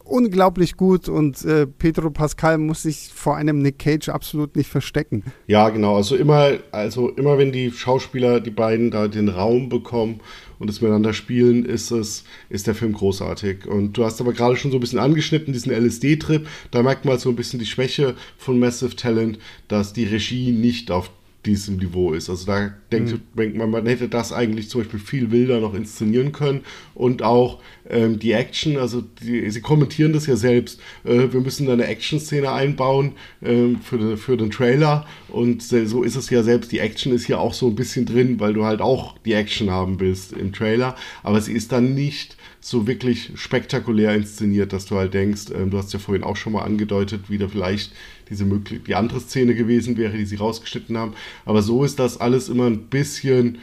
[0.04, 5.24] unglaublich gut und äh, Pedro Pascal muss sich vor einem Nick Cage absolut nicht verstecken.
[5.46, 5.96] Ja, genau.
[5.96, 10.20] Also immer, also immer wenn die Schauspieler, die beiden da den Raum bekommen
[10.62, 13.66] und es miteinander spielen, ist es, ist der Film großartig.
[13.66, 16.46] Und du hast aber gerade schon so ein bisschen angeschnitten, diesen LSD-Trip.
[16.70, 20.52] Da merkt man halt so ein bisschen die Schwäche von Massive Talent, dass die Regie
[20.52, 21.10] nicht auf
[21.46, 22.30] diesem Niveau ist.
[22.30, 23.20] Also da denkt, mhm.
[23.36, 26.60] denkt man, man hätte das eigentlich zum Beispiel viel wilder noch inszenieren können.
[26.94, 31.66] Und auch ähm, die Action, also die, sie kommentieren das ja selbst, äh, wir müssen
[31.66, 35.06] da eine Action-Szene einbauen äh, für, für den Trailer.
[35.28, 38.38] Und so ist es ja selbst, die Action ist ja auch so ein bisschen drin,
[38.38, 42.36] weil du halt auch die Action haben willst im Trailer, aber sie ist dann nicht
[42.60, 46.52] so wirklich spektakulär inszeniert, dass du halt denkst, ähm, du hast ja vorhin auch schon
[46.52, 47.92] mal angedeutet, wie da vielleicht
[48.32, 51.12] diese möglich die andere Szene gewesen wäre, die sie rausgeschnitten haben.
[51.44, 53.58] Aber so ist das alles immer ein bisschen,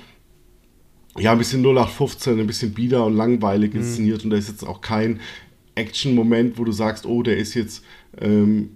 [1.18, 3.82] ja, ein bisschen 0815, ein bisschen bieder und langweilig mhm.
[3.82, 4.20] inszeniert.
[4.20, 4.26] Mhm.
[4.26, 5.20] Und da ist jetzt auch kein
[5.76, 7.84] Action-Moment, wo du sagst, oh, der ist jetzt
[8.20, 8.70] ähm,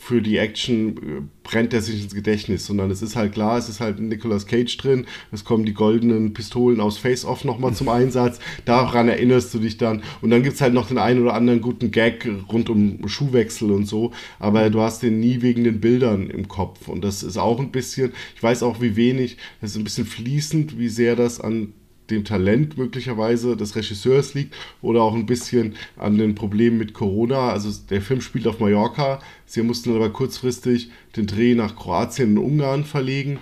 [0.00, 3.68] für die Action äh, brennt er sich ins Gedächtnis, sondern es ist halt klar, es
[3.68, 8.40] ist halt Nicolas Cage drin, es kommen die goldenen Pistolen aus Face-Off nochmal zum Einsatz,
[8.64, 10.02] daran erinnerst du dich dann.
[10.22, 13.70] Und dann gibt es halt noch den einen oder anderen guten Gag rund um Schuhwechsel
[13.70, 16.88] und so, aber du hast den nie wegen den Bildern im Kopf.
[16.88, 20.06] Und das ist auch ein bisschen, ich weiß auch wie wenig, das ist ein bisschen
[20.06, 21.74] fließend, wie sehr das an
[22.10, 27.50] dem Talent möglicherweise des Regisseurs liegt oder auch ein bisschen an den Problemen mit Corona.
[27.50, 29.20] Also der Film spielt auf Mallorca.
[29.46, 33.38] Sie mussten aber kurzfristig den Dreh nach Kroatien und Ungarn verlegen.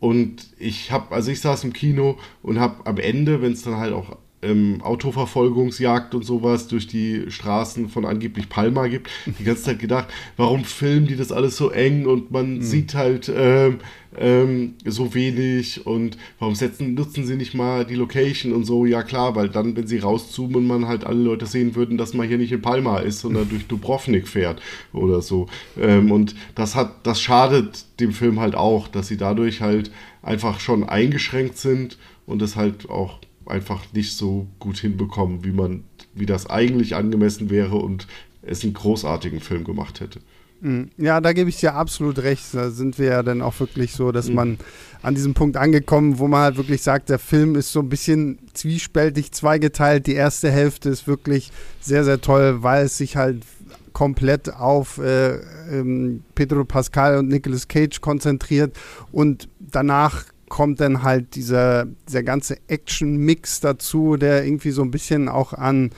[0.00, 3.76] Und ich habe, also ich saß im Kino und habe am Ende, wenn es dann
[3.76, 9.64] halt auch ähm, Autoverfolgungsjagd und sowas durch die Straßen von angeblich Palma gibt, die ganze
[9.64, 12.62] Zeit gedacht, warum filmen die das alles so eng und man mhm.
[12.62, 13.78] sieht halt ähm,
[14.16, 19.02] ähm, so wenig und warum setzen, nutzen sie nicht mal die Location und so, ja
[19.02, 22.28] klar, weil dann, wenn sie rauszoomen und man halt alle Leute sehen würden, dass man
[22.28, 25.46] hier nicht in Palma ist, sondern durch Dubrovnik fährt oder so.
[25.80, 29.90] Ähm, und das hat, das schadet dem Film halt auch, dass sie dadurch halt
[30.22, 35.84] einfach schon eingeschränkt sind und es halt auch einfach nicht so gut hinbekommen, wie man,
[36.14, 38.06] wie das eigentlich angemessen wäre und
[38.42, 40.20] es einen großartigen Film gemacht hätte.
[40.60, 40.90] Mhm.
[40.96, 42.42] Ja, da gebe ich dir absolut recht.
[42.52, 44.34] Da sind wir ja dann auch wirklich so, dass mhm.
[44.34, 44.58] man
[45.02, 48.38] an diesem Punkt angekommen, wo man halt wirklich sagt, der Film ist so ein bisschen
[48.54, 50.06] zwiespältig zweigeteilt.
[50.06, 53.44] Die erste Hälfte ist wirklich sehr, sehr toll, weil es sich halt
[53.92, 55.36] komplett auf äh,
[55.70, 58.76] ähm, Pedro Pascal und Nicolas Cage konzentriert
[59.10, 65.28] und danach kommt dann halt dieser, dieser ganze Action-Mix dazu, der irgendwie so ein bisschen
[65.28, 65.90] auch an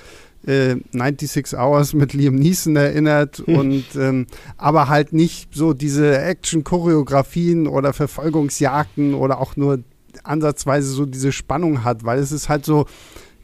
[0.47, 3.55] äh, 96 Hours mit Liam Neeson erinnert hm.
[3.57, 9.81] und ähm, aber halt nicht so diese Action-Choreografien oder Verfolgungsjagden oder auch nur
[10.25, 12.87] ansatzweise so diese Spannung hat, weil es ist halt so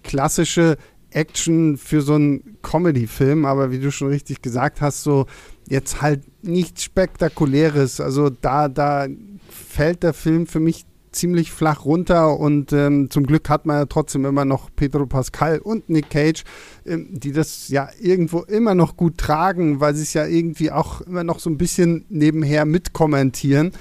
[0.03, 0.77] klassische
[1.11, 5.27] Action für so einen Comedy-Film, aber wie du schon richtig gesagt hast, so
[5.69, 8.01] jetzt halt nichts Spektakuläres.
[8.01, 9.07] Also da, da
[9.49, 10.85] fällt der Film für mich
[11.17, 15.59] ziemlich flach runter und ähm, zum Glück hat man ja trotzdem immer noch Pedro Pascal
[15.59, 16.45] und Nick Cage,
[16.85, 21.01] ähm, die das ja irgendwo immer noch gut tragen, weil sie es ja irgendwie auch
[21.01, 23.73] immer noch so ein bisschen nebenher mitkommentieren.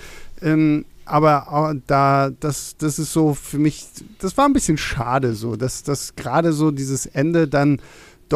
[0.41, 3.87] Ähm, aber äh, da, das, das ist so für mich,
[4.19, 7.79] das war ein bisschen schade so, dass, dass gerade so dieses Ende dann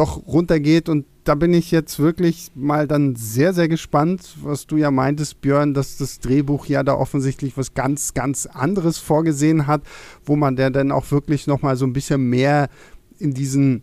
[0.00, 0.88] doch runtergeht.
[0.88, 5.42] Und da bin ich jetzt wirklich mal dann sehr, sehr gespannt, was du ja meintest,
[5.42, 9.82] Björn, dass das Drehbuch ja da offensichtlich was ganz, ganz anderes vorgesehen hat,
[10.24, 12.70] wo man der dann auch wirklich nochmal so ein bisschen mehr
[13.18, 13.82] in diesen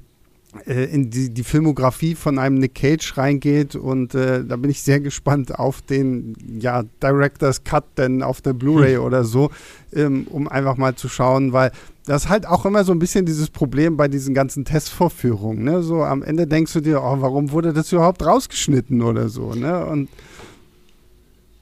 [0.66, 5.00] in die, die, Filmografie von einem Nick Cage reingeht und äh, da bin ich sehr
[5.00, 9.04] gespannt auf den ja, Director's Cut denn auf der Blu-ray hm.
[9.04, 9.52] oder so,
[9.94, 11.72] ähm, um einfach mal zu schauen, weil
[12.08, 15.64] das ist halt auch immer so ein bisschen dieses Problem bei diesen ganzen Testvorführungen.
[15.64, 15.84] Ne?
[15.84, 19.54] So am Ende denkst du dir, oh, warum wurde das überhaupt rausgeschnitten oder so.
[19.54, 19.86] Ne?
[19.86, 20.08] Und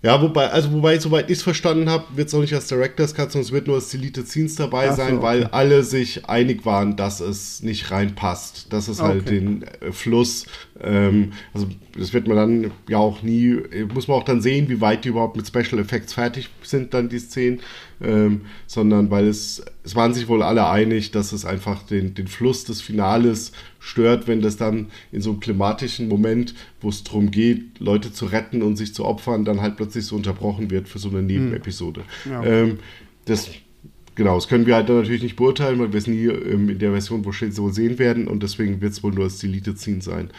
[0.06, 3.16] ja, wobei, also wobei, soweit ich es verstanden habe, wird es auch nicht als Director's
[3.16, 5.50] Cut, sondern es wird nur als Deleted Scenes dabei so, sein, weil okay.
[5.52, 8.72] alle sich einig waren, dass es nicht reinpasst.
[8.72, 9.30] Dass es halt okay.
[9.30, 10.46] halt den äh, Fluss,
[10.80, 13.58] ähm, also das wird man dann ja auch nie,
[13.96, 17.10] muss man auch dann sehen, wie weit die überhaupt mit Special Effects fertig sind, dann
[17.10, 17.62] die Szenen
[18.02, 22.28] ähm, sondern weil es, es waren sich wohl alle einig, dass es einfach den, den
[22.28, 23.52] Fluss des Finales
[23.86, 28.26] stört, wenn das dann in so einem klimatischen Moment, wo es darum geht, Leute zu
[28.26, 32.02] retten und sich zu opfern, dann halt plötzlich so unterbrochen wird für so eine Nebenepisode.
[32.24, 32.32] Hm.
[32.32, 32.44] Ja.
[32.44, 32.80] Ähm,
[33.26, 33.52] das
[34.16, 36.80] genau, das können wir halt dann natürlich nicht beurteilen, weil wir es nie ähm, in
[36.80, 39.78] der Version, wo steht, so sehen werden und deswegen wird es wohl nur als Deleted
[39.78, 40.32] Scene sein.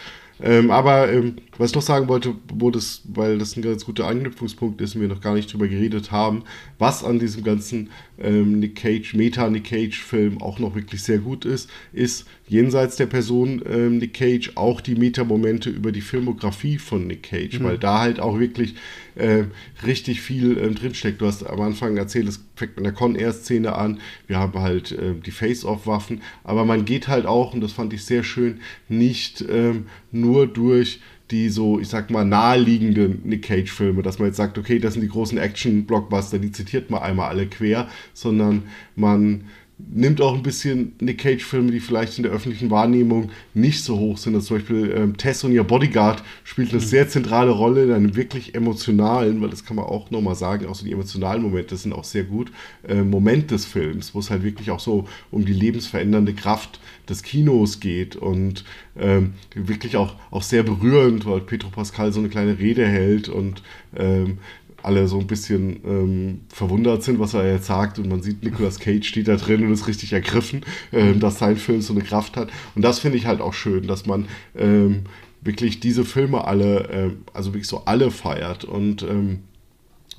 [0.43, 4.07] Ähm, aber ähm, was ich noch sagen wollte, wo das, weil das ein ganz guter
[4.07, 6.43] Anknüpfungspunkt ist und wir noch gar nicht drüber geredet haben,
[6.79, 11.71] was an diesem ganzen ähm, Nick Cage, Meta-Nick Cage-Film auch noch wirklich sehr gut ist,
[11.93, 17.25] ist jenseits der Person ähm, Nick Cage auch die Meta-Momente über die Filmografie von Nick
[17.25, 17.65] Cage, mhm.
[17.65, 18.75] weil da halt auch wirklich
[19.17, 19.45] äh,
[19.85, 21.21] richtig viel ähm, drinsteckt.
[21.21, 25.15] Du hast am Anfang erzählt, es fängt mit einer Con-Air-Szene an, wir haben halt äh,
[25.15, 29.87] die Face-Off-Waffen, aber man geht halt auch, und das fand ich sehr schön, nicht ähm,
[30.13, 34.79] nur durch die so, ich sag mal, naheliegenden Nick Cage-Filme, dass man jetzt sagt, okay,
[34.79, 39.45] das sind die großen Action-Blockbuster, die zitiert man einmal alle quer, sondern man
[39.79, 44.17] nimmt auch ein bisschen Nick Cage-Filme, die vielleicht in der öffentlichen Wahrnehmung nicht so hoch
[44.17, 44.35] sind.
[44.35, 46.85] Also zum Beispiel ähm, Tess und ihr Bodyguard spielt eine mhm.
[46.85, 50.75] sehr zentrale Rolle in einem wirklich emotionalen, weil das kann man auch nochmal sagen, auch
[50.75, 52.53] so die emotionalen Momente sind auch sehr gut,
[52.89, 57.23] äh, Moment des Films, wo es halt wirklich auch so um die lebensverändernde Kraft des
[57.23, 58.65] Kinos geht und
[58.99, 63.63] ähm, wirklich auch, auch sehr berührend, weil Petro Pascal so eine kleine Rede hält und
[63.95, 64.39] ähm,
[64.87, 67.99] alle so ein bisschen ähm, verwundert sind, was er jetzt sagt.
[67.99, 71.57] Und man sieht, Nicolas Cage steht da drin und ist richtig ergriffen, äh, dass sein
[71.57, 72.51] Film so eine Kraft hat.
[72.75, 75.03] Und das finde ich halt auch schön, dass man ähm,
[75.43, 78.65] wirklich diese Filme alle, äh, also wirklich so alle feiert.
[78.65, 79.41] Und ähm,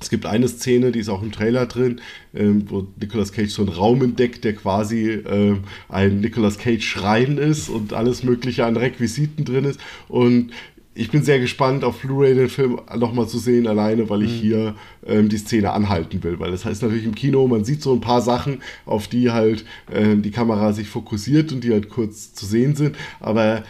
[0.00, 2.00] es gibt eine Szene, die ist auch im Trailer drin,
[2.34, 7.38] ähm, wo Nicolas Cage so einen Raum entdeckt, der quasi ähm, ein Nicolas Cage Schrein
[7.38, 9.80] ist und alles Mögliche an Requisiten drin ist.
[10.08, 10.52] Und
[10.98, 14.40] ich bin sehr gespannt, auf Blu-ray den Film nochmal zu sehen, alleine, weil ich mhm.
[14.40, 14.74] hier
[15.06, 16.40] ähm, die Szene anhalten will.
[16.40, 19.64] Weil das heißt natürlich im Kino, man sieht so ein paar Sachen, auf die halt
[19.92, 22.96] ähm, die Kamera sich fokussiert und die halt kurz zu sehen sind.
[23.20, 23.62] Aber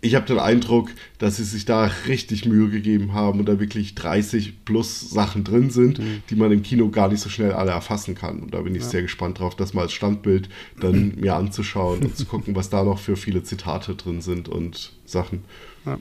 [0.00, 3.96] ich habe den Eindruck, dass sie sich da richtig Mühe gegeben haben und da wirklich
[3.96, 6.22] 30 plus Sachen drin sind, mhm.
[6.30, 8.38] die man im Kino gar nicht so schnell alle erfassen kann.
[8.38, 8.88] Und da bin ich ja.
[8.88, 10.48] sehr gespannt drauf, das mal als Standbild
[10.80, 14.92] dann mir anzuschauen und zu gucken, was da noch für viele Zitate drin sind und
[15.04, 15.42] Sachen.
[15.84, 15.98] Ja.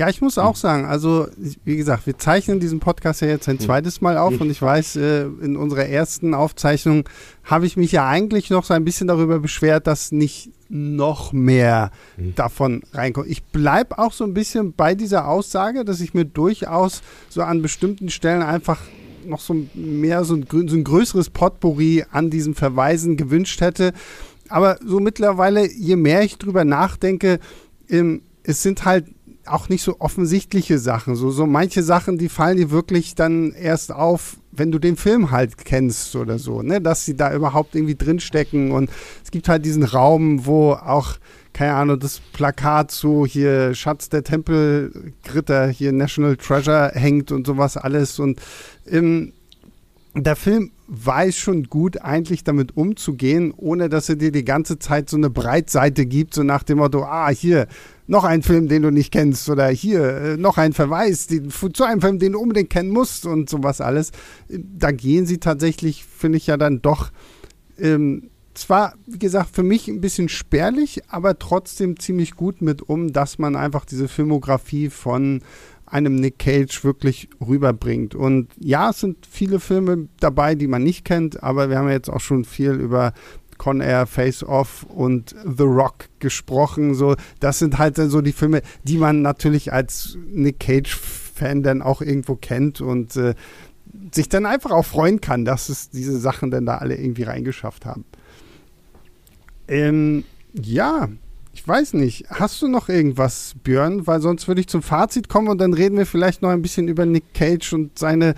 [0.00, 1.28] Ja, ich muss auch sagen, also
[1.66, 4.96] wie gesagt, wir zeichnen diesen Podcast ja jetzt ein zweites Mal auf und ich weiß,
[4.96, 7.06] äh, in unserer ersten Aufzeichnung
[7.44, 11.90] habe ich mich ja eigentlich noch so ein bisschen darüber beschwert, dass nicht noch mehr
[12.34, 13.28] davon reinkommt.
[13.28, 17.60] Ich bleibe auch so ein bisschen bei dieser Aussage, dass ich mir durchaus so an
[17.60, 18.80] bestimmten Stellen einfach
[19.26, 23.92] noch so mehr so ein, so ein größeres Potpourri an diesen Verweisen gewünscht hätte.
[24.48, 27.38] Aber so mittlerweile, je mehr ich drüber nachdenke,
[27.90, 29.04] ähm, es sind halt
[29.52, 31.14] auch nicht so offensichtliche Sachen.
[31.14, 35.30] So, so manche Sachen, die fallen dir wirklich dann erst auf, wenn du den Film
[35.30, 36.80] halt kennst oder so, ne?
[36.80, 38.72] Dass sie da überhaupt irgendwie drinstecken.
[38.72, 38.90] Und
[39.24, 41.16] es gibt halt diesen Raum, wo auch,
[41.52, 47.76] keine Ahnung, das Plakat so hier Schatz der Tempelgritter, hier National Treasure hängt und sowas
[47.76, 48.18] alles.
[48.18, 48.40] Und
[48.86, 49.32] ähm,
[50.14, 55.08] der Film weiß schon gut eigentlich damit umzugehen, ohne dass er dir die ganze Zeit
[55.08, 57.68] so eine Breitseite gibt, so nach dem Motto, ah, hier,
[58.08, 61.84] noch ein Film, den du nicht kennst oder hier äh, noch ein Verweis die, zu
[61.84, 64.10] einem Film, den du unbedingt kennen musst und sowas alles.
[64.48, 67.12] Da gehen sie tatsächlich, finde ich ja dann doch
[67.78, 73.12] ähm, zwar, wie gesagt, für mich ein bisschen spärlich, aber trotzdem ziemlich gut mit um,
[73.12, 75.42] dass man einfach diese Filmografie von
[75.90, 78.14] einem Nick Cage wirklich rüberbringt.
[78.14, 81.94] Und ja, es sind viele Filme dabei, die man nicht kennt, aber wir haben ja
[81.94, 83.12] jetzt auch schon viel über
[83.58, 86.94] Con Air, Face Off und The Rock gesprochen.
[86.94, 92.00] So, das sind halt so die Filme, die man natürlich als Nick Cage-Fan dann auch
[92.00, 93.34] irgendwo kennt und äh,
[94.12, 97.84] sich dann einfach auch freuen kann, dass es diese Sachen dann da alle irgendwie reingeschafft
[97.84, 98.04] haben.
[99.68, 100.24] Ähm,
[100.54, 101.08] ja,
[101.52, 104.06] ich weiß nicht, hast du noch irgendwas, Björn?
[104.06, 106.88] Weil sonst würde ich zum Fazit kommen und dann reden wir vielleicht noch ein bisschen
[106.88, 108.34] über Nick Cage und seine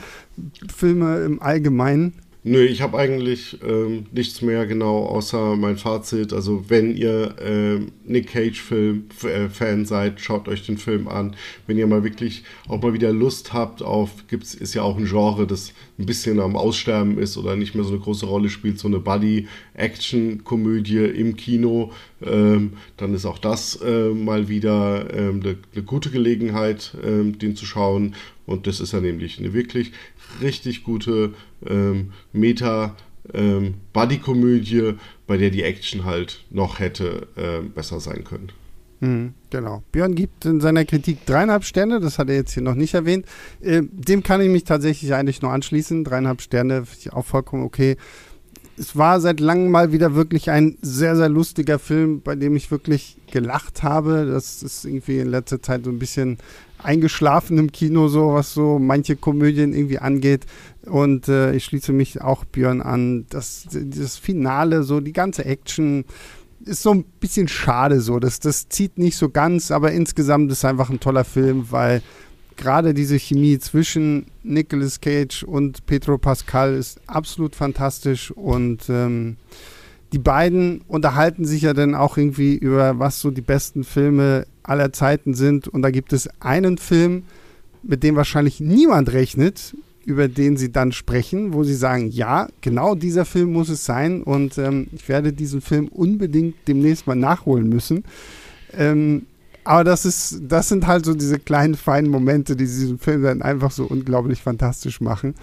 [0.74, 2.21] Filme im Allgemeinen.
[2.44, 6.32] Nö, ich habe eigentlich ähm, nichts mehr genau außer mein Fazit.
[6.32, 11.36] Also wenn ihr äh, Nick Cage-Film äh, seid, schaut euch den Film an.
[11.68, 15.04] Wenn ihr mal wirklich auch mal wieder Lust habt auf, gibt's ist ja auch ein
[15.04, 18.80] Genre, das ein bisschen am Aussterben ist oder nicht mehr so eine große Rolle spielt,
[18.80, 21.92] so eine Buddy-Action-Komödie im Kino,
[22.24, 27.54] ähm, dann ist auch das äh, mal wieder ähm, eine, eine gute Gelegenheit, ähm, den
[27.54, 28.16] zu schauen.
[28.46, 29.92] Und das ist ja nämlich eine wirklich
[30.40, 31.34] richtig gute
[31.66, 32.96] ähm, Meta-
[33.32, 38.50] ähm, bei der die Action halt noch hätte äh, besser sein können.
[39.00, 39.82] Mhm, genau.
[39.92, 43.26] Björn gibt in seiner Kritik dreieinhalb Sterne, das hat er jetzt hier noch nicht erwähnt.
[43.60, 46.04] Äh, dem kann ich mich tatsächlich eigentlich nur anschließen.
[46.04, 47.96] Dreieinhalb Sterne finde ich auch vollkommen okay.
[48.76, 52.70] Es war seit langem mal wieder wirklich ein sehr, sehr lustiger Film, bei dem ich
[52.70, 54.26] wirklich gelacht habe.
[54.26, 56.38] Das ist irgendwie in letzter Zeit so ein bisschen
[56.82, 60.46] eingeschlafen im Kino, so was so manche Komödien irgendwie angeht.
[60.84, 63.26] Und äh, ich schließe mich auch Björn an.
[63.30, 66.04] Das, das Finale, so die ganze Action
[66.64, 68.18] ist so ein bisschen schade so.
[68.18, 72.02] Das, das zieht nicht so ganz, aber insgesamt ist einfach ein toller Film, weil
[72.56, 79.36] gerade diese Chemie zwischen Nicolas Cage und Pedro Pascal ist absolut fantastisch und ähm,
[80.12, 84.92] die beiden unterhalten sich ja dann auch irgendwie über, was so die besten Filme aller
[84.92, 85.68] Zeiten sind.
[85.68, 87.24] Und da gibt es einen Film,
[87.82, 92.94] mit dem wahrscheinlich niemand rechnet, über den sie dann sprechen, wo sie sagen, ja, genau
[92.94, 97.68] dieser Film muss es sein und ähm, ich werde diesen Film unbedingt demnächst mal nachholen
[97.68, 98.04] müssen.
[98.76, 99.26] Ähm,
[99.64, 103.42] aber das ist, das sind halt so diese kleinen feinen Momente, die diesen Film dann
[103.42, 105.34] einfach so unglaublich fantastisch machen.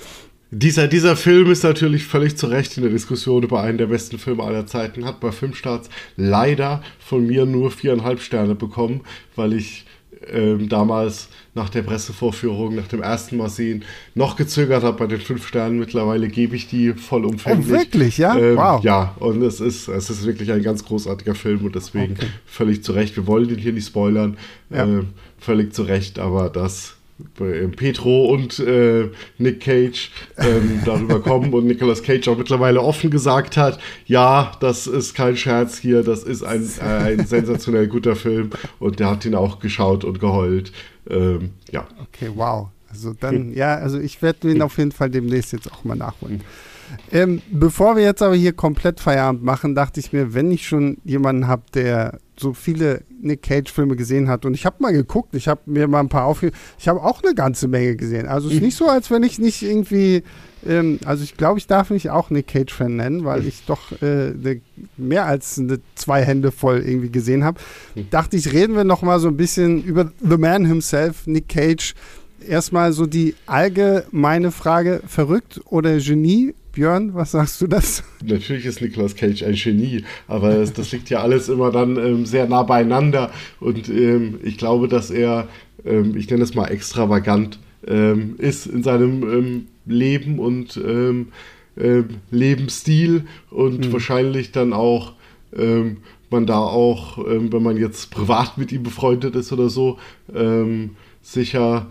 [0.51, 4.17] Dieser, dieser Film ist natürlich völlig zu Recht in der Diskussion über einen der besten
[4.17, 9.01] Filme aller Zeiten, hat bei Filmstarts leider von mir nur viereinhalb Sterne bekommen,
[9.35, 9.85] weil ich
[10.27, 13.83] ähm, damals nach der Pressevorführung, nach dem ersten Mal sehen,
[14.15, 15.79] noch gezögert habe bei den fünf Sternen.
[15.79, 17.67] Mittlerweile gebe ich die vollumfänglich.
[17.67, 18.37] Oh, wirklich, ja?
[18.37, 18.83] Ähm, wow.
[18.83, 22.27] Ja, und es ist, es ist wirklich ein ganz großartiger Film und deswegen okay.
[22.45, 23.15] völlig zu Recht.
[23.15, 24.37] Wir wollen den hier nicht spoilern,
[24.69, 24.85] ja.
[24.85, 25.03] äh,
[25.37, 26.95] völlig zu Recht, aber das
[27.75, 33.57] Petro und äh, Nick Cage ähm, darüber kommen und Nicolas Cage auch mittlerweile offen gesagt
[33.57, 38.99] hat, ja, das ist kein Scherz hier, das ist ein, ein sensationell guter Film und
[38.99, 40.71] der hat ihn auch geschaut und geheult.
[41.09, 41.87] Ähm, ja.
[42.01, 42.69] Okay, wow.
[42.89, 46.41] Also dann, ja, also ich werde ihn auf jeden Fall demnächst jetzt auch mal nachholen.
[47.11, 50.97] Ähm, bevor wir jetzt aber hier komplett Feierabend machen, dachte ich mir, wenn ich schon
[51.03, 54.45] jemanden habe, der so viele Nick Cage-Filme gesehen hat.
[54.45, 56.51] Und ich habe mal geguckt, ich habe mir mal ein paar aufge...
[56.77, 58.27] Ich habe auch eine ganze Menge gesehen.
[58.27, 58.65] Also es ist mhm.
[58.67, 60.23] nicht so, als wenn ich nicht irgendwie...
[60.67, 64.31] Ähm, also ich glaube, ich darf mich auch Nick Cage-Fan nennen, weil ich doch äh,
[64.31, 64.61] ne,
[64.97, 67.59] mehr als eine, zwei Hände voll irgendwie gesehen habe.
[67.95, 68.09] Mhm.
[68.09, 71.95] Dachte ich, reden wir noch mal so ein bisschen über The Man himself, Nick Cage.
[72.49, 76.55] Erstmal so die allgemeine Frage, verrückt oder Genie?
[76.71, 78.03] Björn, was sagst du das?
[78.25, 82.25] Natürlich ist Nicolas Cage ein Genie, aber das, das liegt ja alles immer dann ähm,
[82.25, 85.47] sehr nah beieinander und ähm, ich glaube, dass er,
[85.85, 91.27] ähm, ich nenne es mal extravagant, ähm, ist in seinem ähm, Leben und ähm,
[92.31, 93.93] Lebensstil und mhm.
[93.93, 95.13] wahrscheinlich dann auch
[96.29, 99.97] man da auch, wenn man jetzt privat mit ihm befreundet ist oder so,
[101.21, 101.87] sicher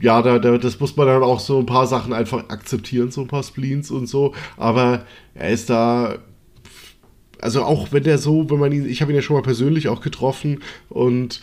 [0.00, 3.22] ja, da, da, das muss man dann auch so ein paar Sachen einfach akzeptieren, so
[3.22, 4.34] ein paar Spleens und so.
[4.56, 6.18] Aber er ist da,
[7.40, 9.88] also auch wenn der so, wenn man ihn, ich habe ihn ja schon mal persönlich
[9.88, 11.40] auch getroffen und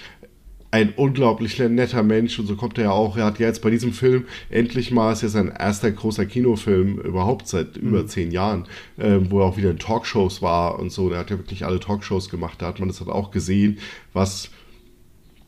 [0.73, 3.15] ein unglaublich netter Mensch und so kommt er ja auch.
[3.15, 6.97] Er hat ja jetzt bei diesem Film endlich mal, ist ja sein erster großer Kinofilm
[6.97, 7.89] überhaupt seit mhm.
[7.89, 8.65] über zehn Jahren,
[8.97, 11.09] ähm, wo er auch wieder in Talkshows war und so.
[11.09, 12.59] Der hat ja wirklich alle Talkshows gemacht.
[12.59, 13.77] Da hat man das halt auch gesehen,
[14.13, 14.49] was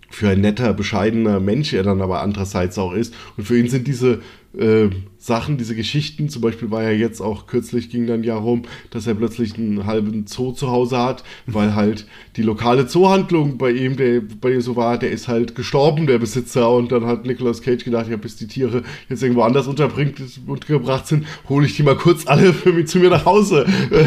[0.10, 3.14] für ein netter, bescheidener Mensch er dann aber andererseits auch ist.
[3.38, 4.22] Und für ihn sind diese
[4.58, 8.62] äh, Sachen, diese Geschichten, zum Beispiel war ja jetzt auch kürzlich ging dann ja rum,
[8.92, 13.72] dass er plötzlich einen halben Zoo zu Hause hat, weil halt die lokale Zoohandlung bei
[13.72, 17.26] ihm, der bei ihm so war, der ist halt gestorben, der Besitzer, und dann hat
[17.26, 21.76] Nicolas Cage gedacht, ja, bis die Tiere jetzt irgendwo anders unterbringt, untergebracht sind, hole ich
[21.76, 23.66] die mal kurz alle für mich zu mir nach Hause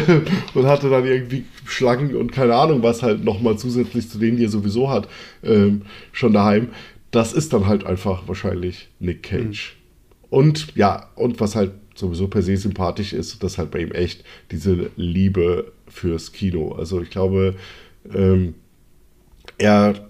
[0.53, 4.45] und hatte dann irgendwie Schlangen und keine Ahnung was halt nochmal zusätzlich zu denen, die
[4.45, 5.07] er sowieso hat,
[5.43, 5.81] ähm,
[6.11, 6.69] schon daheim.
[7.11, 9.73] Das ist dann halt einfach wahrscheinlich Nick Cage.
[9.73, 9.78] Mhm.
[10.29, 14.23] Und ja, und was halt sowieso per se sympathisch ist, das halt bei ihm echt
[14.51, 16.73] diese Liebe fürs Kino.
[16.73, 17.55] Also ich glaube,
[18.13, 18.55] ähm,
[19.57, 20.09] er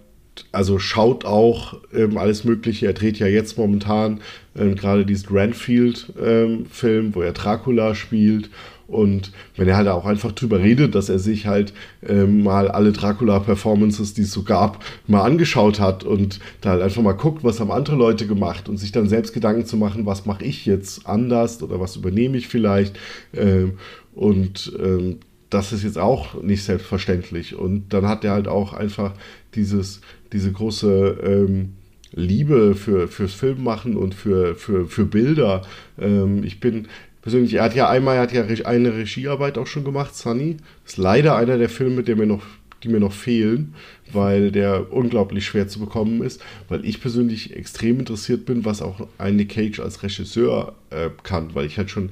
[0.52, 2.88] also schaut auch ähm, alles Mögliche.
[2.88, 4.22] Er dreht ja jetzt momentan
[4.58, 8.50] ähm, gerade diesen Renfield-Film, ähm, wo er Dracula spielt.
[8.90, 11.74] Und wenn er halt auch einfach drüber redet, dass er sich halt
[12.08, 17.02] ähm, mal alle Dracula-Performances, die es so gab, mal angeschaut hat und da halt einfach
[17.02, 20.26] mal guckt, was haben andere Leute gemacht und sich dann selbst Gedanken zu machen, was
[20.26, 22.98] mache ich jetzt anders oder was übernehme ich vielleicht.
[23.34, 23.74] Ähm,
[24.16, 25.18] und ähm,
[25.50, 27.56] das ist jetzt auch nicht selbstverständlich.
[27.56, 29.14] Und dann hat er halt auch einfach
[29.56, 31.74] dieses, diese große ähm,
[32.12, 35.62] Liebe für, fürs Filmmachen und für, für, für Bilder.
[36.00, 36.88] Ähm, ich bin
[37.30, 40.58] persönlich, er hat ja einmal, er hat ja eine Regiearbeit auch schon gemacht, Sunny.
[40.84, 42.42] Ist leider einer der Filme, der mir noch,
[42.82, 43.76] die mir noch fehlen,
[44.12, 49.08] weil der unglaublich schwer zu bekommen ist, weil ich persönlich extrem interessiert bin, was auch
[49.20, 52.10] ein Nick Cage als Regisseur äh, kann, weil ich halt schon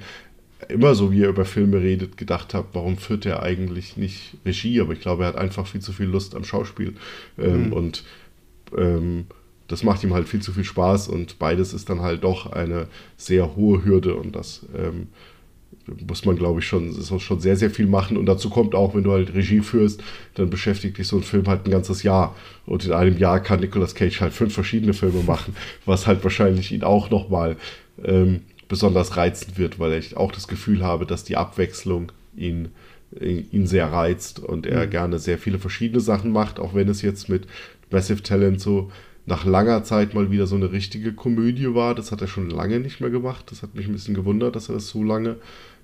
[0.69, 4.79] immer so, wie er über Filme redet, gedacht habe, warum führt er eigentlich nicht Regie?
[4.81, 6.93] Aber ich glaube, er hat einfach viel zu viel Lust am Schauspiel.
[7.39, 7.73] Ähm, mhm.
[7.73, 8.03] Und
[8.77, 9.25] ähm,
[9.67, 12.87] das macht ihm halt viel zu viel Spaß und beides ist dann halt doch eine
[13.17, 15.07] sehr hohe Hürde und das ähm,
[16.07, 18.17] muss man, glaube ich, schon, ist schon sehr, sehr viel machen.
[18.17, 20.03] Und dazu kommt auch, wenn du halt Regie führst,
[20.35, 22.35] dann beschäftigt dich so ein Film halt ein ganzes Jahr.
[22.65, 25.55] Und in einem Jahr kann Nicolas Cage halt fünf verschiedene Filme machen,
[25.85, 27.57] was halt wahrscheinlich ihn auch nochmal
[28.03, 32.69] ähm, besonders reizend wird, weil ich auch das Gefühl habe, dass die Abwechslung ihn,
[33.19, 34.89] ihn sehr reizt und er mhm.
[34.89, 37.47] gerne sehr viele verschiedene Sachen macht, auch wenn es jetzt mit
[37.89, 38.91] Massive Talent so
[39.27, 41.93] nach langer Zeit mal wieder so eine richtige Komödie war.
[41.93, 43.51] Das hat er schon lange nicht mehr gemacht.
[43.51, 45.35] Das hat mich ein bisschen gewundert, dass er das so lange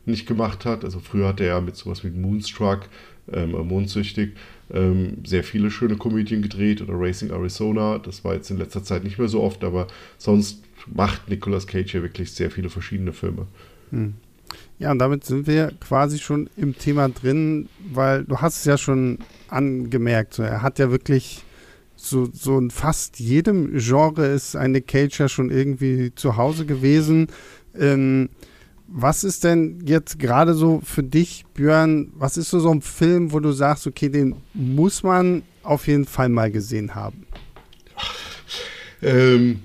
[0.06, 0.86] nicht gemacht hat.
[0.86, 2.88] Also früher hat er ja mit sowas wie Moonstruck,
[3.32, 4.32] ähm, Mondsüchtig,
[4.72, 8.00] ähm, sehr viele schöne Komödien gedreht oder Racing Arizona.
[8.00, 9.88] Das war jetzt in letzter Zeit nicht mehr so oft, aber
[10.18, 13.46] sonst macht Nicolas Cage ja wirklich sehr viele verschiedene Filme.
[13.92, 14.14] Hm.
[14.80, 18.78] Ja, und damit sind wir quasi schon im Thema drin, weil du hast es ja
[18.78, 19.20] schon
[19.50, 21.44] angemerkt, so, er hat ja wirklich
[22.04, 27.28] so, so in fast jedem Genre ist eine Cage ja schon irgendwie zu Hause gewesen.
[27.78, 28.30] Ähm,
[28.88, 33.32] was ist denn jetzt gerade so für dich, Björn, was ist so, so ein Film,
[33.32, 37.26] wo du sagst, okay, den muss man auf jeden Fall mal gesehen haben?
[39.02, 39.62] Ähm,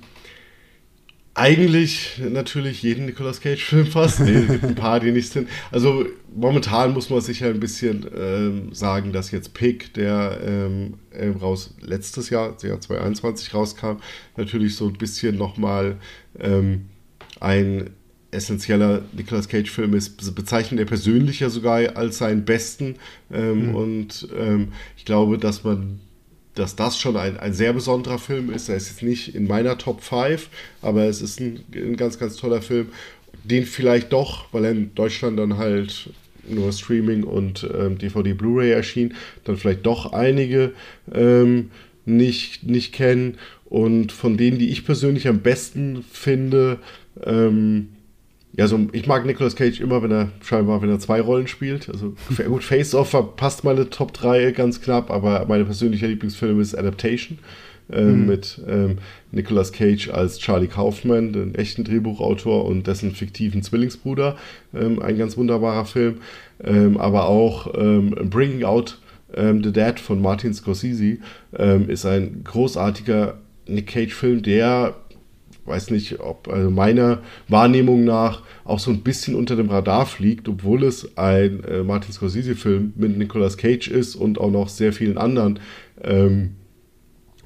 [1.39, 4.21] eigentlich natürlich jeden Nicolas Cage-Film fast.
[4.21, 5.49] Nee, es gibt ein paar, die nicht sind.
[5.71, 11.37] Also momentan muss man sicher ein bisschen ähm, sagen, dass jetzt Pick, der ähm, ähm
[11.37, 13.99] raus letztes Jahr, Jahr 2021 rauskam,
[14.37, 15.99] natürlich so ein bisschen nochmal
[16.41, 16.87] ähm,
[17.39, 17.91] ein
[18.31, 22.97] essentieller Nicolas Cage-Film ist, bezeichnet er persönlich ja sogar als seinen besten.
[23.33, 23.75] Ähm, mhm.
[23.75, 26.01] Und ähm, ich glaube, dass man
[26.59, 28.69] dass das schon ein, ein sehr besonderer Film ist.
[28.69, 30.49] Er ist jetzt nicht in meiner Top 5,
[30.83, 32.89] aber es ist ein, ein ganz, ganz toller Film.
[33.45, 36.11] Den vielleicht doch, weil er in Deutschland dann halt
[36.49, 40.73] nur Streaming und ähm, DVD Blu-ray erschien, dann vielleicht doch einige
[41.13, 41.71] ähm,
[42.05, 43.39] nicht, nicht kennen.
[43.67, 46.79] Und von denen, die ich persönlich am besten finde,
[47.25, 47.91] ähm,
[48.59, 51.89] ja, so, ich mag Nicolas Cage immer, wenn er scheinbar, wenn er zwei Rollen spielt.
[51.89, 52.15] Also
[52.49, 57.39] gut, Face Off passt meine Top 3 ganz knapp, aber mein persönlicher Lieblingsfilm ist Adaptation.
[57.91, 58.27] Äh, mhm.
[58.27, 58.99] mit ähm,
[59.33, 64.37] Nicolas Cage als Charlie Kaufman, den echten Drehbuchautor und dessen fiktiven Zwillingsbruder.
[64.75, 66.17] Ähm, ein ganz wunderbarer Film.
[66.63, 68.99] Ähm, aber auch ähm, Bringing Out
[69.35, 71.19] ähm, the Dead von Martin Scorsese
[71.57, 74.95] ähm, ist ein großartiger Nick Cage-Film, der
[75.69, 80.49] weiß nicht, ob also meiner Wahrnehmung nach auch so ein bisschen unter dem Radar fliegt,
[80.49, 85.19] obwohl es ein äh, Martin Scorsese-Film mit Nicolas Cage ist und auch noch sehr vielen
[85.19, 85.61] anderen
[86.03, 86.57] ähm,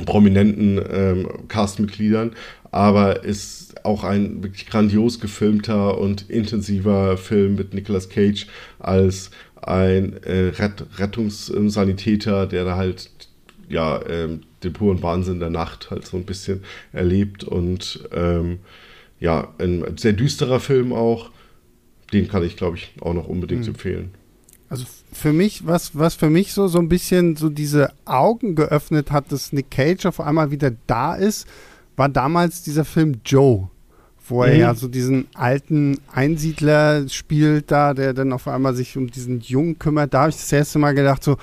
[0.05, 2.33] prominenten ähm, Castmitgliedern,
[2.71, 8.47] aber ist auch ein wirklich grandios gefilmter und intensiver Film mit Nicolas Cage
[8.79, 13.11] als ein äh, Rett Rettungssanitäter, der da halt
[13.73, 16.63] ja ähm, den puren Wahnsinn der Nacht halt so ein bisschen
[16.93, 18.61] erlebt und ähm,
[19.19, 21.31] ja, ein sehr düsterer Film auch.
[22.13, 23.69] Den kann ich, glaube ich, auch noch unbedingt mhm.
[23.69, 24.11] empfehlen.
[24.69, 29.11] Also für mich, was, was für mich so, so ein bisschen so diese Augen geöffnet
[29.11, 31.47] hat, dass Nick Cage auf einmal wieder da ist,
[31.97, 33.69] war damals dieser Film Joe,
[34.27, 34.61] wo er mhm.
[34.61, 39.79] ja so diesen alten Einsiedler spielt da, der dann auf einmal sich um diesen Jungen
[39.79, 40.15] kümmert.
[40.15, 41.37] Da habe ich das erste Mal gedacht so,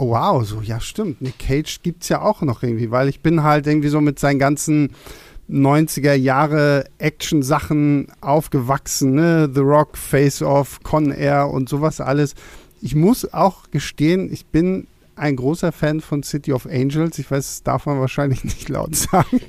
[0.00, 3.20] oh wow, so, ja stimmt, Nick Cage gibt es ja auch noch irgendwie, weil ich
[3.20, 4.94] bin halt irgendwie so mit seinen ganzen
[5.50, 9.50] 90er Jahre Action-Sachen aufgewachsen, ne?
[9.52, 12.34] The Rock, Face Off, Con Air und sowas alles.
[12.80, 14.86] Ich muss auch gestehen, ich bin
[15.16, 17.18] ein großer Fan von City of Angels.
[17.18, 19.40] Ich weiß, das darf man wahrscheinlich nicht laut sagen.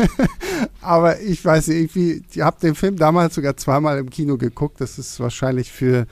[0.82, 4.80] Aber ich weiß irgendwie, ich habe den Film damals sogar zweimal im Kino geguckt.
[4.80, 6.06] Das ist wahrscheinlich für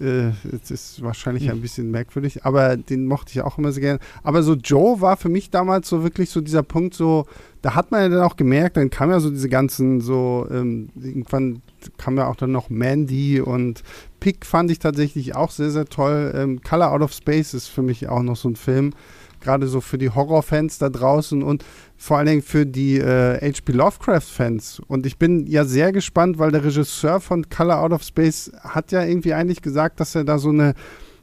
[0.00, 4.00] Äh, es ist wahrscheinlich ein bisschen merkwürdig, aber den mochte ich auch immer sehr gerne.
[4.22, 7.26] Aber so Joe war für mich damals so wirklich so dieser Punkt, so,
[7.62, 10.88] da hat man ja dann auch gemerkt, dann kam ja so diese ganzen, so, ähm,
[11.00, 11.62] irgendwann
[11.96, 13.82] kam ja auch dann noch Mandy und
[14.20, 16.32] Pick fand ich tatsächlich auch sehr, sehr toll.
[16.34, 18.94] Ähm, Color Out of Space ist für mich auch noch so ein Film,
[19.44, 21.64] gerade so für die Horrorfans da draußen und
[21.96, 23.72] vor allen Dingen für die äh, H.P.
[23.72, 24.82] Lovecraft-Fans.
[24.88, 28.90] Und ich bin ja sehr gespannt, weil der Regisseur von Color Out of Space hat
[28.90, 30.74] ja irgendwie eigentlich gesagt, dass er da so eine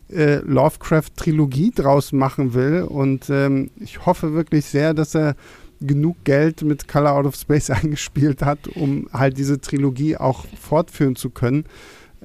[0.09, 2.83] äh, Lovecraft-Trilogie draus machen will.
[2.83, 5.35] Und ähm, ich hoffe wirklich sehr, dass er
[5.81, 11.15] genug Geld mit Color Out of Space eingespielt hat, um halt diese Trilogie auch fortführen
[11.15, 11.65] zu können.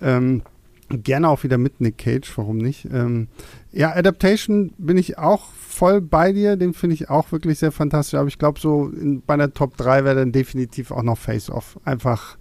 [0.00, 0.42] Ähm,
[0.88, 2.88] gerne auch wieder mit Nick Cage, warum nicht?
[2.92, 3.28] Ähm,
[3.72, 8.18] ja, Adaptation bin ich auch voll bei dir, den finde ich auch wirklich sehr fantastisch,
[8.18, 11.50] aber ich glaube, so in, bei der Top 3 wäre dann definitiv auch noch Face
[11.50, 11.78] Off.
[11.84, 12.36] Einfach.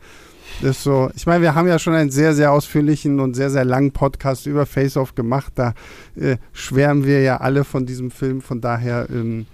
[0.62, 3.50] Das ist so, ich meine, wir haben ja schon einen sehr, sehr ausführlichen und sehr,
[3.50, 5.54] sehr langen Podcast über Face Off gemacht.
[5.56, 5.74] Da
[6.16, 8.42] äh, schwärmen wir ja alle von diesem Film.
[8.42, 9.48] Von daher ähm,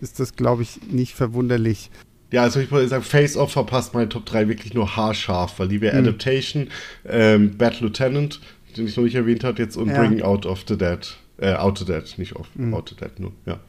[0.00, 1.90] ist das, glaube ich, nicht verwunderlich.
[2.30, 5.68] Ja, also ich würde sagen, Face Off verpasst meine Top 3 wirklich nur haarscharf, weil
[5.68, 6.08] die wäre mhm.
[6.08, 6.68] Adaptation,
[7.06, 8.40] ähm, Bad Lieutenant,
[8.76, 9.98] den ich noch nicht erwähnt habe jetzt, und ja.
[9.98, 11.16] Bringing Out of the Dead.
[11.38, 12.74] Äh, Out of the Dead, nicht off, mhm.
[12.74, 13.60] Out of the Dead, nur, ja.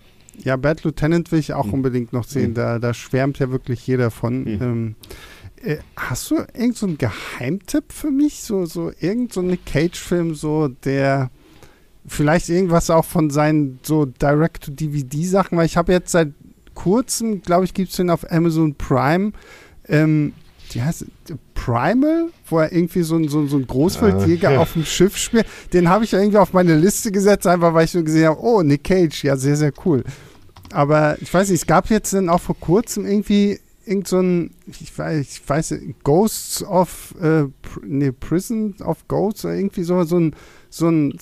[0.44, 1.76] Ja, Bad Lieutenant will ich auch mhm.
[1.76, 2.52] unbedingt noch sehen.
[2.52, 2.56] Mhm.
[2.56, 4.44] Da, da schwärmt ja wirklich jeder von.
[4.44, 4.62] Mhm.
[4.62, 4.96] Ähm,
[5.64, 8.44] äh, hast du irgendeinen so Geheimtipp für mich?
[8.44, 11.32] So, so irgendein so Cage-Film, so der
[12.08, 16.34] vielleicht irgendwas auch von seinen so Direct-to-DVD-Sachen, weil ich habe jetzt seit
[16.76, 19.32] kurzem, glaube ich, gibt es den auf Amazon Prime.
[19.88, 20.34] Ähm,
[20.72, 21.06] die heißt
[21.54, 24.60] Primal, wo er irgendwie so ein, so, so ein Großwildjäger ja.
[24.60, 25.48] auf dem Schiff spielt.
[25.74, 28.62] Den habe ich irgendwie auf meine Liste gesetzt, einfach weil ich so gesehen habe, oh,
[28.62, 30.04] Nick Cage, ja, sehr, sehr cool.
[30.72, 34.52] Aber ich weiß nicht, es gab jetzt dann auch vor kurzem irgendwie irgend so ein,
[34.68, 37.46] ich weiß, ich weiß Ghosts of, äh,
[37.84, 40.36] nee, Prison of Ghosts oder irgendwie so, so ein,
[40.70, 41.16] so ein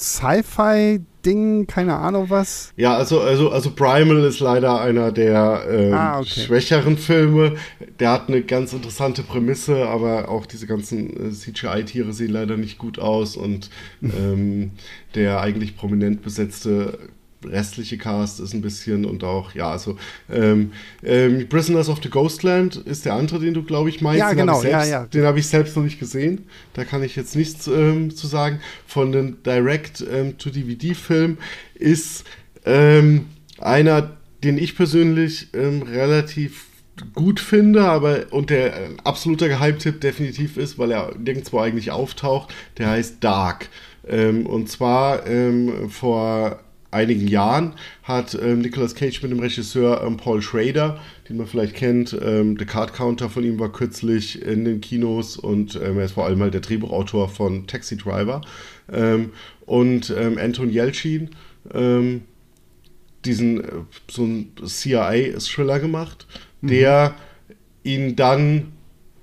[1.23, 2.73] Sci-Fi-Ding, keine Ahnung was.
[2.75, 6.41] Ja, also, also, also Primal ist leider einer der ähm, ah, okay.
[6.41, 7.55] schwächeren Filme.
[7.99, 12.77] Der hat eine ganz interessante Prämisse, aber auch diese ganzen äh, CGI-Tiere sehen leider nicht
[12.77, 13.69] gut aus und
[14.01, 14.71] ähm,
[15.15, 16.99] der eigentlich prominent besetzte
[17.45, 19.97] restliche Cast ist ein bisschen und auch, ja, also
[20.31, 20.71] ähm,
[21.03, 24.19] ähm, Prisoners of the Ghostland ist der andere, den du, glaube ich, meinst.
[24.19, 25.05] Ja, den genau, selbst, ja, ja.
[25.05, 26.45] Den habe ich selbst noch nicht gesehen.
[26.73, 28.59] Da kann ich jetzt nichts ähm, zu sagen.
[28.87, 31.37] Von den Direct-to-DVD-Film ähm,
[31.75, 32.25] ist
[32.65, 33.25] ähm,
[33.59, 36.65] einer, den ich persönlich ähm, relativ
[37.13, 42.53] gut finde, aber und der ein absoluter Geheimtipp definitiv ist, weil er nirgendwo eigentlich auftaucht,
[42.77, 43.69] der heißt Dark.
[44.07, 46.59] Ähm, und zwar ähm, vor
[46.93, 47.73] einigen Jahren
[48.03, 52.57] hat ähm, Nicolas Cage mit dem Regisseur ähm, Paul Schrader, den man vielleicht kennt, ähm,
[52.57, 56.25] The Card Counter von ihm war kürzlich in den Kinos und ähm, er ist vor
[56.25, 58.41] allem halt der Drehbuchautor von Taxi Driver
[58.91, 59.31] ähm,
[59.65, 61.31] und ähm, Anton Yelchin
[63.23, 63.67] diesen äh,
[64.11, 66.27] so ein CIA-Thriller gemacht,
[66.61, 66.67] mhm.
[66.67, 67.15] der
[67.83, 68.73] ihn dann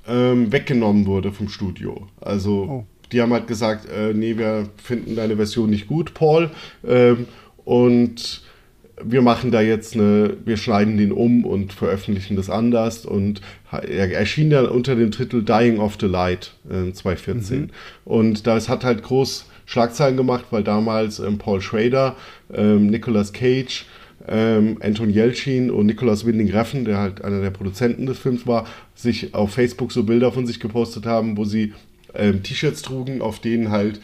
[0.06, 2.08] weggenommen wurde vom Studio.
[2.20, 6.50] Also oh die haben halt gesagt, äh, nee, wir finden deine Version nicht gut, Paul.
[6.86, 7.26] Ähm,
[7.64, 8.42] und
[9.02, 13.40] wir machen da jetzt eine, wir schneiden den um und veröffentlichen das anders und
[13.70, 17.60] er erschien dann unter dem Titel Dying of the Light äh, 2014.
[17.60, 17.68] Mhm.
[18.04, 22.16] Und das hat halt groß Schlagzeilen gemacht, weil damals ähm, Paul Schrader,
[22.52, 23.86] ähm, Nicolas Cage,
[24.28, 28.66] ähm, Anton Yelchin und Nicolas Winding Refn, der halt einer der Produzenten des Films war,
[28.94, 31.72] sich auf Facebook so Bilder von sich gepostet haben, wo sie
[32.14, 34.00] ähm, T-Shirts trugen, auf denen halt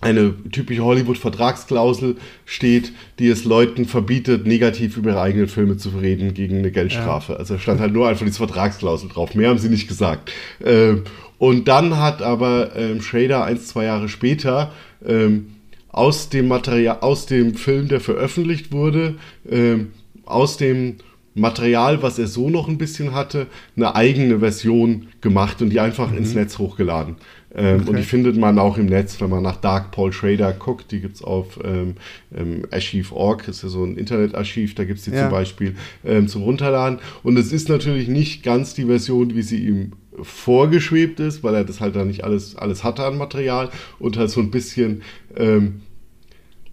[0.00, 6.34] eine typische Hollywood-Vertragsklausel steht, die es Leuten verbietet, negativ über ihre eigenen Filme zu reden
[6.34, 7.32] gegen eine Geldstrafe.
[7.32, 7.38] Ja.
[7.38, 9.34] Also stand halt nur einfach diese Vertragsklausel drauf.
[9.34, 10.30] Mehr haben sie nicht gesagt.
[10.64, 11.02] Ähm,
[11.38, 14.72] und dann hat aber ähm, Schrader ein, zwei Jahre später
[15.04, 15.48] ähm,
[15.88, 19.16] aus dem Material, aus dem Film, der veröffentlicht wurde,
[19.48, 19.92] ähm,
[20.24, 20.96] aus dem
[21.34, 23.46] Material, was er so noch ein bisschen hatte,
[23.76, 26.18] eine eigene Version gemacht und die einfach mhm.
[26.18, 27.16] ins Netz hochgeladen.
[27.54, 27.90] Ähm, okay.
[27.90, 30.92] Und die findet man auch im Netz, wenn man nach Dark Paul Schrader guckt.
[30.92, 31.94] Die gibt es auf ähm,
[32.36, 35.22] ähm, Archive.org, das ist ja so ein Internetarchiv, da gibt es die ja.
[35.22, 35.74] zum Beispiel
[36.04, 36.98] ähm, zum Runterladen.
[37.22, 41.64] Und es ist natürlich nicht ganz die Version, wie sie ihm vorgeschwebt ist, weil er
[41.64, 45.02] das halt da nicht alles, alles hatte an Material und halt so ein bisschen
[45.36, 45.82] ähm,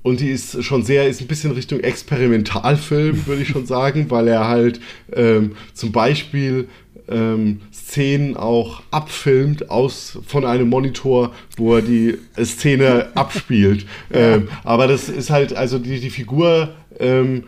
[0.05, 4.27] und die ist schon sehr, ist ein bisschen Richtung Experimentalfilm, würde ich schon sagen, weil
[4.27, 4.79] er halt
[5.11, 6.67] ähm, zum Beispiel
[7.09, 13.85] ähm, Szenen auch abfilmt aus von einem Monitor, wo er die Szene abspielt.
[14.11, 17.43] Ähm, aber das ist halt, also die, die Figur, ähm,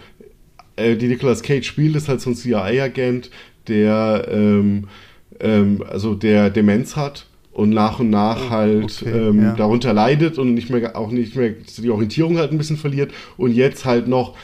[0.75, 3.31] äh, die Nicolas Cage spielt, ist halt so ein CIA-Agent,
[3.67, 4.87] der ähm,
[5.39, 9.55] ähm, also der Demenz hat und nach und nach oh, halt okay, ähm, ja.
[9.55, 13.51] darunter leidet und nicht mehr auch nicht mehr die Orientierung halt ein bisschen verliert und
[13.51, 14.35] jetzt halt noch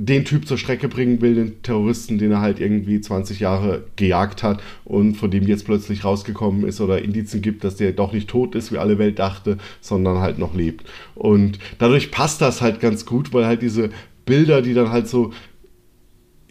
[0.00, 4.44] den Typ zur Strecke bringen will, den Terroristen, den er halt irgendwie 20 Jahre gejagt
[4.44, 8.30] hat und von dem jetzt plötzlich rausgekommen ist oder Indizien gibt, dass der doch nicht
[8.30, 10.86] tot ist, wie alle Welt dachte, sondern halt noch lebt.
[11.16, 13.90] Und dadurch passt das halt ganz gut, weil halt diese
[14.24, 15.32] Bilder, die dann halt so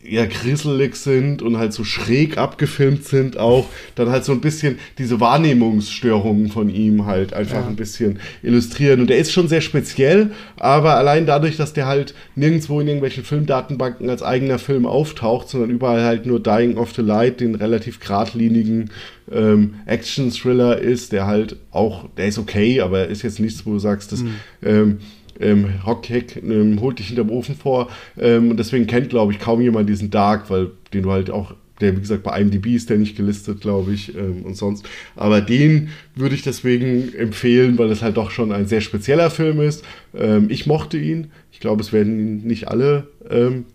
[0.08, 4.80] eher grisselig sind und halt so schräg abgefilmt sind, auch dann halt so ein bisschen
[4.98, 7.68] diese Wahrnehmungsstörungen von ihm halt einfach ja.
[7.68, 9.02] ein bisschen illustrieren.
[9.02, 13.24] Und der ist schon sehr speziell, aber allein dadurch, dass der halt nirgendwo in irgendwelchen
[13.24, 18.00] Filmdatenbanken als eigener Film auftaucht, sondern überall halt nur Dying of the Light, den relativ
[18.00, 18.90] geradlinigen
[19.32, 23.74] ähm, Action-Thriller ist, der halt auch, der ist okay, aber er ist jetzt nichts, wo
[23.74, 24.36] du sagst, dass mhm.
[24.64, 24.98] ähm,
[25.40, 27.90] ähm, Hockheck ähm, holt dich hinterm Ofen vor.
[28.18, 31.54] Ähm, und deswegen kennt, glaube ich, kaum jemand diesen Dark, weil den du halt auch,
[31.82, 34.88] der wie gesagt bei IMDb ist der nicht gelistet, glaube ich, ähm, und sonst.
[35.16, 39.62] Aber den würde ich deswegen empfehlen, weil es halt doch schon ein sehr spezieller Film
[39.62, 39.84] ist.
[40.16, 41.28] Ähm, ich mochte ihn.
[41.52, 43.66] Ich glaube, es werden ihn nicht alle ähm,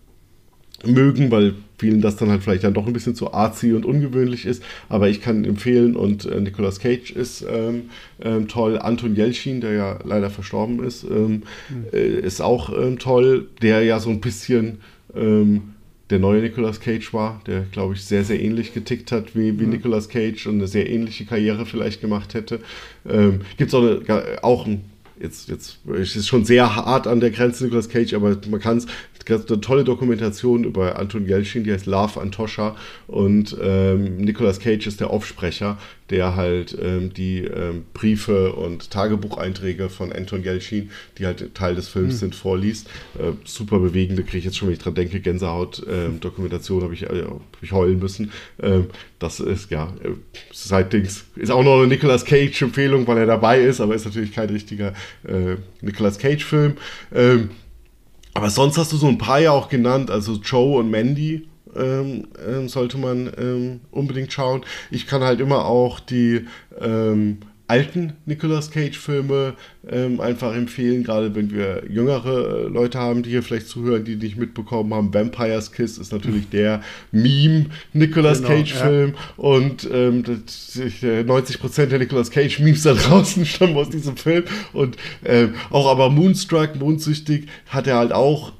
[0.85, 4.45] mögen, weil vielen das dann halt vielleicht dann doch ein bisschen zu arzi und ungewöhnlich
[4.45, 4.63] ist.
[4.87, 7.89] Aber ich kann empfehlen und äh, Nicolas Cage ist ähm,
[8.21, 8.79] ähm, toll.
[8.79, 11.85] Anton Jelchin, der ja leider verstorben ist, ähm, mhm.
[11.91, 13.47] äh, ist auch ähm, toll.
[13.61, 14.77] Der ja so ein bisschen
[15.13, 15.73] ähm,
[16.09, 19.65] der neue Nicolas Cage war, der glaube ich sehr, sehr ähnlich getickt hat wie, wie
[19.65, 19.71] mhm.
[19.71, 22.61] Nicolas Cage und eine sehr ähnliche Karriere vielleicht gemacht hätte.
[23.09, 24.85] Ähm, Gibt es auch, eine, auch ein
[25.19, 28.77] jetzt, jetzt es ist schon sehr hart an der Grenze Nicolas Cage, aber man kann
[28.77, 28.87] es
[29.29, 32.75] eine tolle Dokumentation über Anton Yelchin, die heißt Love Antoscha
[33.07, 35.77] und ähm, Nicolas Cage ist der Aufsprecher,
[36.09, 41.87] der halt ähm, die ähm, Briefe und Tagebucheinträge von Anton Yelchin, die halt Teil des
[41.87, 42.17] Films mhm.
[42.17, 42.87] sind, vorliest.
[43.17, 47.03] Äh, super bewegende, kriege ich jetzt schon, wenn ich dran denke, Gänsehaut-Dokumentation ähm, habe ich,
[47.03, 47.23] äh,
[47.63, 48.31] hab ich heulen müssen.
[48.61, 48.87] Ähm,
[49.19, 50.09] das ist, ja, äh,
[50.51, 54.49] seitdem ist auch noch eine Nicolas Cage-Empfehlung, weil er dabei ist, aber ist natürlich kein
[54.49, 54.93] richtiger
[55.27, 56.75] äh, Nicolas Cage-Film.
[57.13, 57.49] Ähm,
[58.33, 62.27] aber sonst hast du so ein paar ja auch genannt, also Joe und Mandy ähm,
[62.45, 64.61] ähm, sollte man ähm, unbedingt schauen.
[64.91, 66.45] Ich kann halt immer auch die
[66.79, 67.37] ähm,
[67.67, 69.53] alten Nicolas Cage-Filme
[69.89, 74.15] ähm, einfach empfehlen, gerade wenn wir jüngere äh, Leute haben, die hier vielleicht zuhören, die
[74.15, 75.13] nicht mitbekommen haben.
[75.13, 79.43] Vampire's Kiss ist natürlich der Meme Nicolas genau, Cage-Film ja.
[79.43, 84.43] und ähm, das, 90% der Nicolas Cage-Memes da draußen stammen aus diesem Film
[84.73, 88.53] und ähm, auch aber Moonstruck, Mondsüchtig, hat er halt auch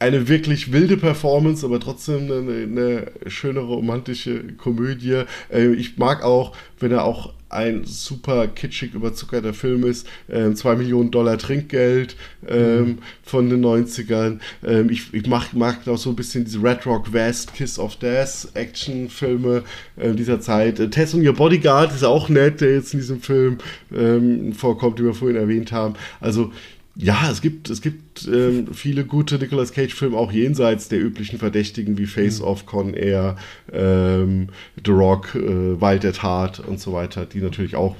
[0.00, 5.24] eine wirklich wilde Performance, aber trotzdem eine, eine schöne romantische Komödie.
[5.52, 10.06] Äh, ich mag auch, wenn er auch ein super kitschig überzuckerter Film ist.
[10.28, 12.16] Ähm, zwei Millionen Dollar Trinkgeld
[12.48, 12.98] ähm, mhm.
[13.22, 14.38] von den 90ern.
[14.64, 17.96] Ähm, ich ich mag, mag auch so ein bisschen diese Red Rock West, Kiss of
[17.96, 19.64] Death Action-Filme
[19.96, 20.78] äh, dieser Zeit.
[20.78, 23.58] Äh, Tess und Your Bodyguard ist auch nett, der jetzt in diesem Film
[23.94, 25.94] ähm, vorkommt, den wir vorhin erwähnt haben.
[26.20, 26.52] Also
[26.96, 31.96] ja, es gibt, es gibt ähm, viele gute Nicolas Cage-Filme, auch jenseits der üblichen Verdächtigen
[31.98, 32.46] wie Face mhm.
[32.46, 33.36] Off, Con Air,
[33.72, 34.48] ähm,
[34.84, 37.96] The Rock, äh, Wild at Heart und so weiter, die natürlich auch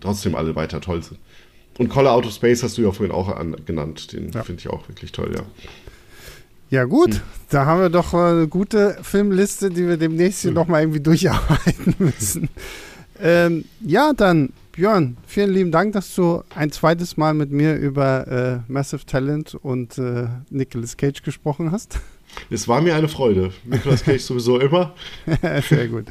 [0.00, 1.18] trotzdem alle weiter toll sind.
[1.78, 4.42] Und Collar Out of Space hast du ja vorhin auch an, genannt, den ja.
[4.42, 5.42] finde ich auch wirklich toll, ja.
[6.68, 7.20] Ja gut, hm.
[7.50, 10.56] da haben wir doch eine gute Filmliste, die wir demnächst hier hm.
[10.56, 12.48] nochmal irgendwie durcharbeiten müssen.
[13.20, 18.62] Ähm, ja, dann Björn, vielen lieben Dank, dass du ein zweites Mal mit mir über
[18.68, 21.98] äh, Massive Talent und äh, Nicolas Cage gesprochen hast.
[22.50, 23.52] Es war mir eine Freude.
[23.64, 24.94] Nicolas Cage sowieso immer.
[25.70, 26.04] Sehr gut.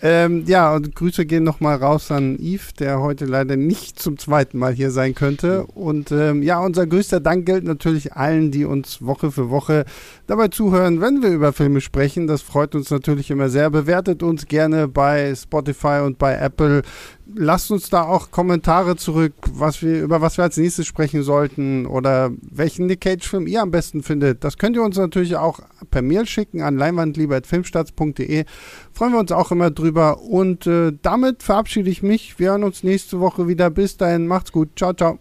[0.00, 4.58] Ähm, ja, und Grüße gehen nochmal raus an Yves, der heute leider nicht zum zweiten
[4.58, 5.64] Mal hier sein könnte.
[5.66, 9.84] Und ähm, ja, unser größter Dank gilt natürlich allen, die uns Woche für Woche
[10.28, 12.26] dabei zuhören, wenn wir über Filme sprechen.
[12.26, 13.70] Das freut uns natürlich immer sehr.
[13.70, 16.82] Bewertet uns gerne bei Spotify und bei Apple
[17.34, 21.86] lasst uns da auch Kommentare zurück, was wir, über was wir als nächstes sprechen sollten
[21.86, 24.44] oder welchen Nick Cage-Film ihr am besten findet.
[24.44, 25.60] Das könnt ihr uns natürlich auch
[25.90, 28.44] per Mail schicken an leinwandliebertfilmstarts.de.
[28.92, 30.20] Freuen wir uns auch immer drüber.
[30.20, 32.38] Und äh, damit verabschiede ich mich.
[32.38, 33.70] Wir hören uns nächste Woche wieder.
[33.70, 34.68] Bis dahin, macht's gut.
[34.76, 35.18] Ciao, ciao.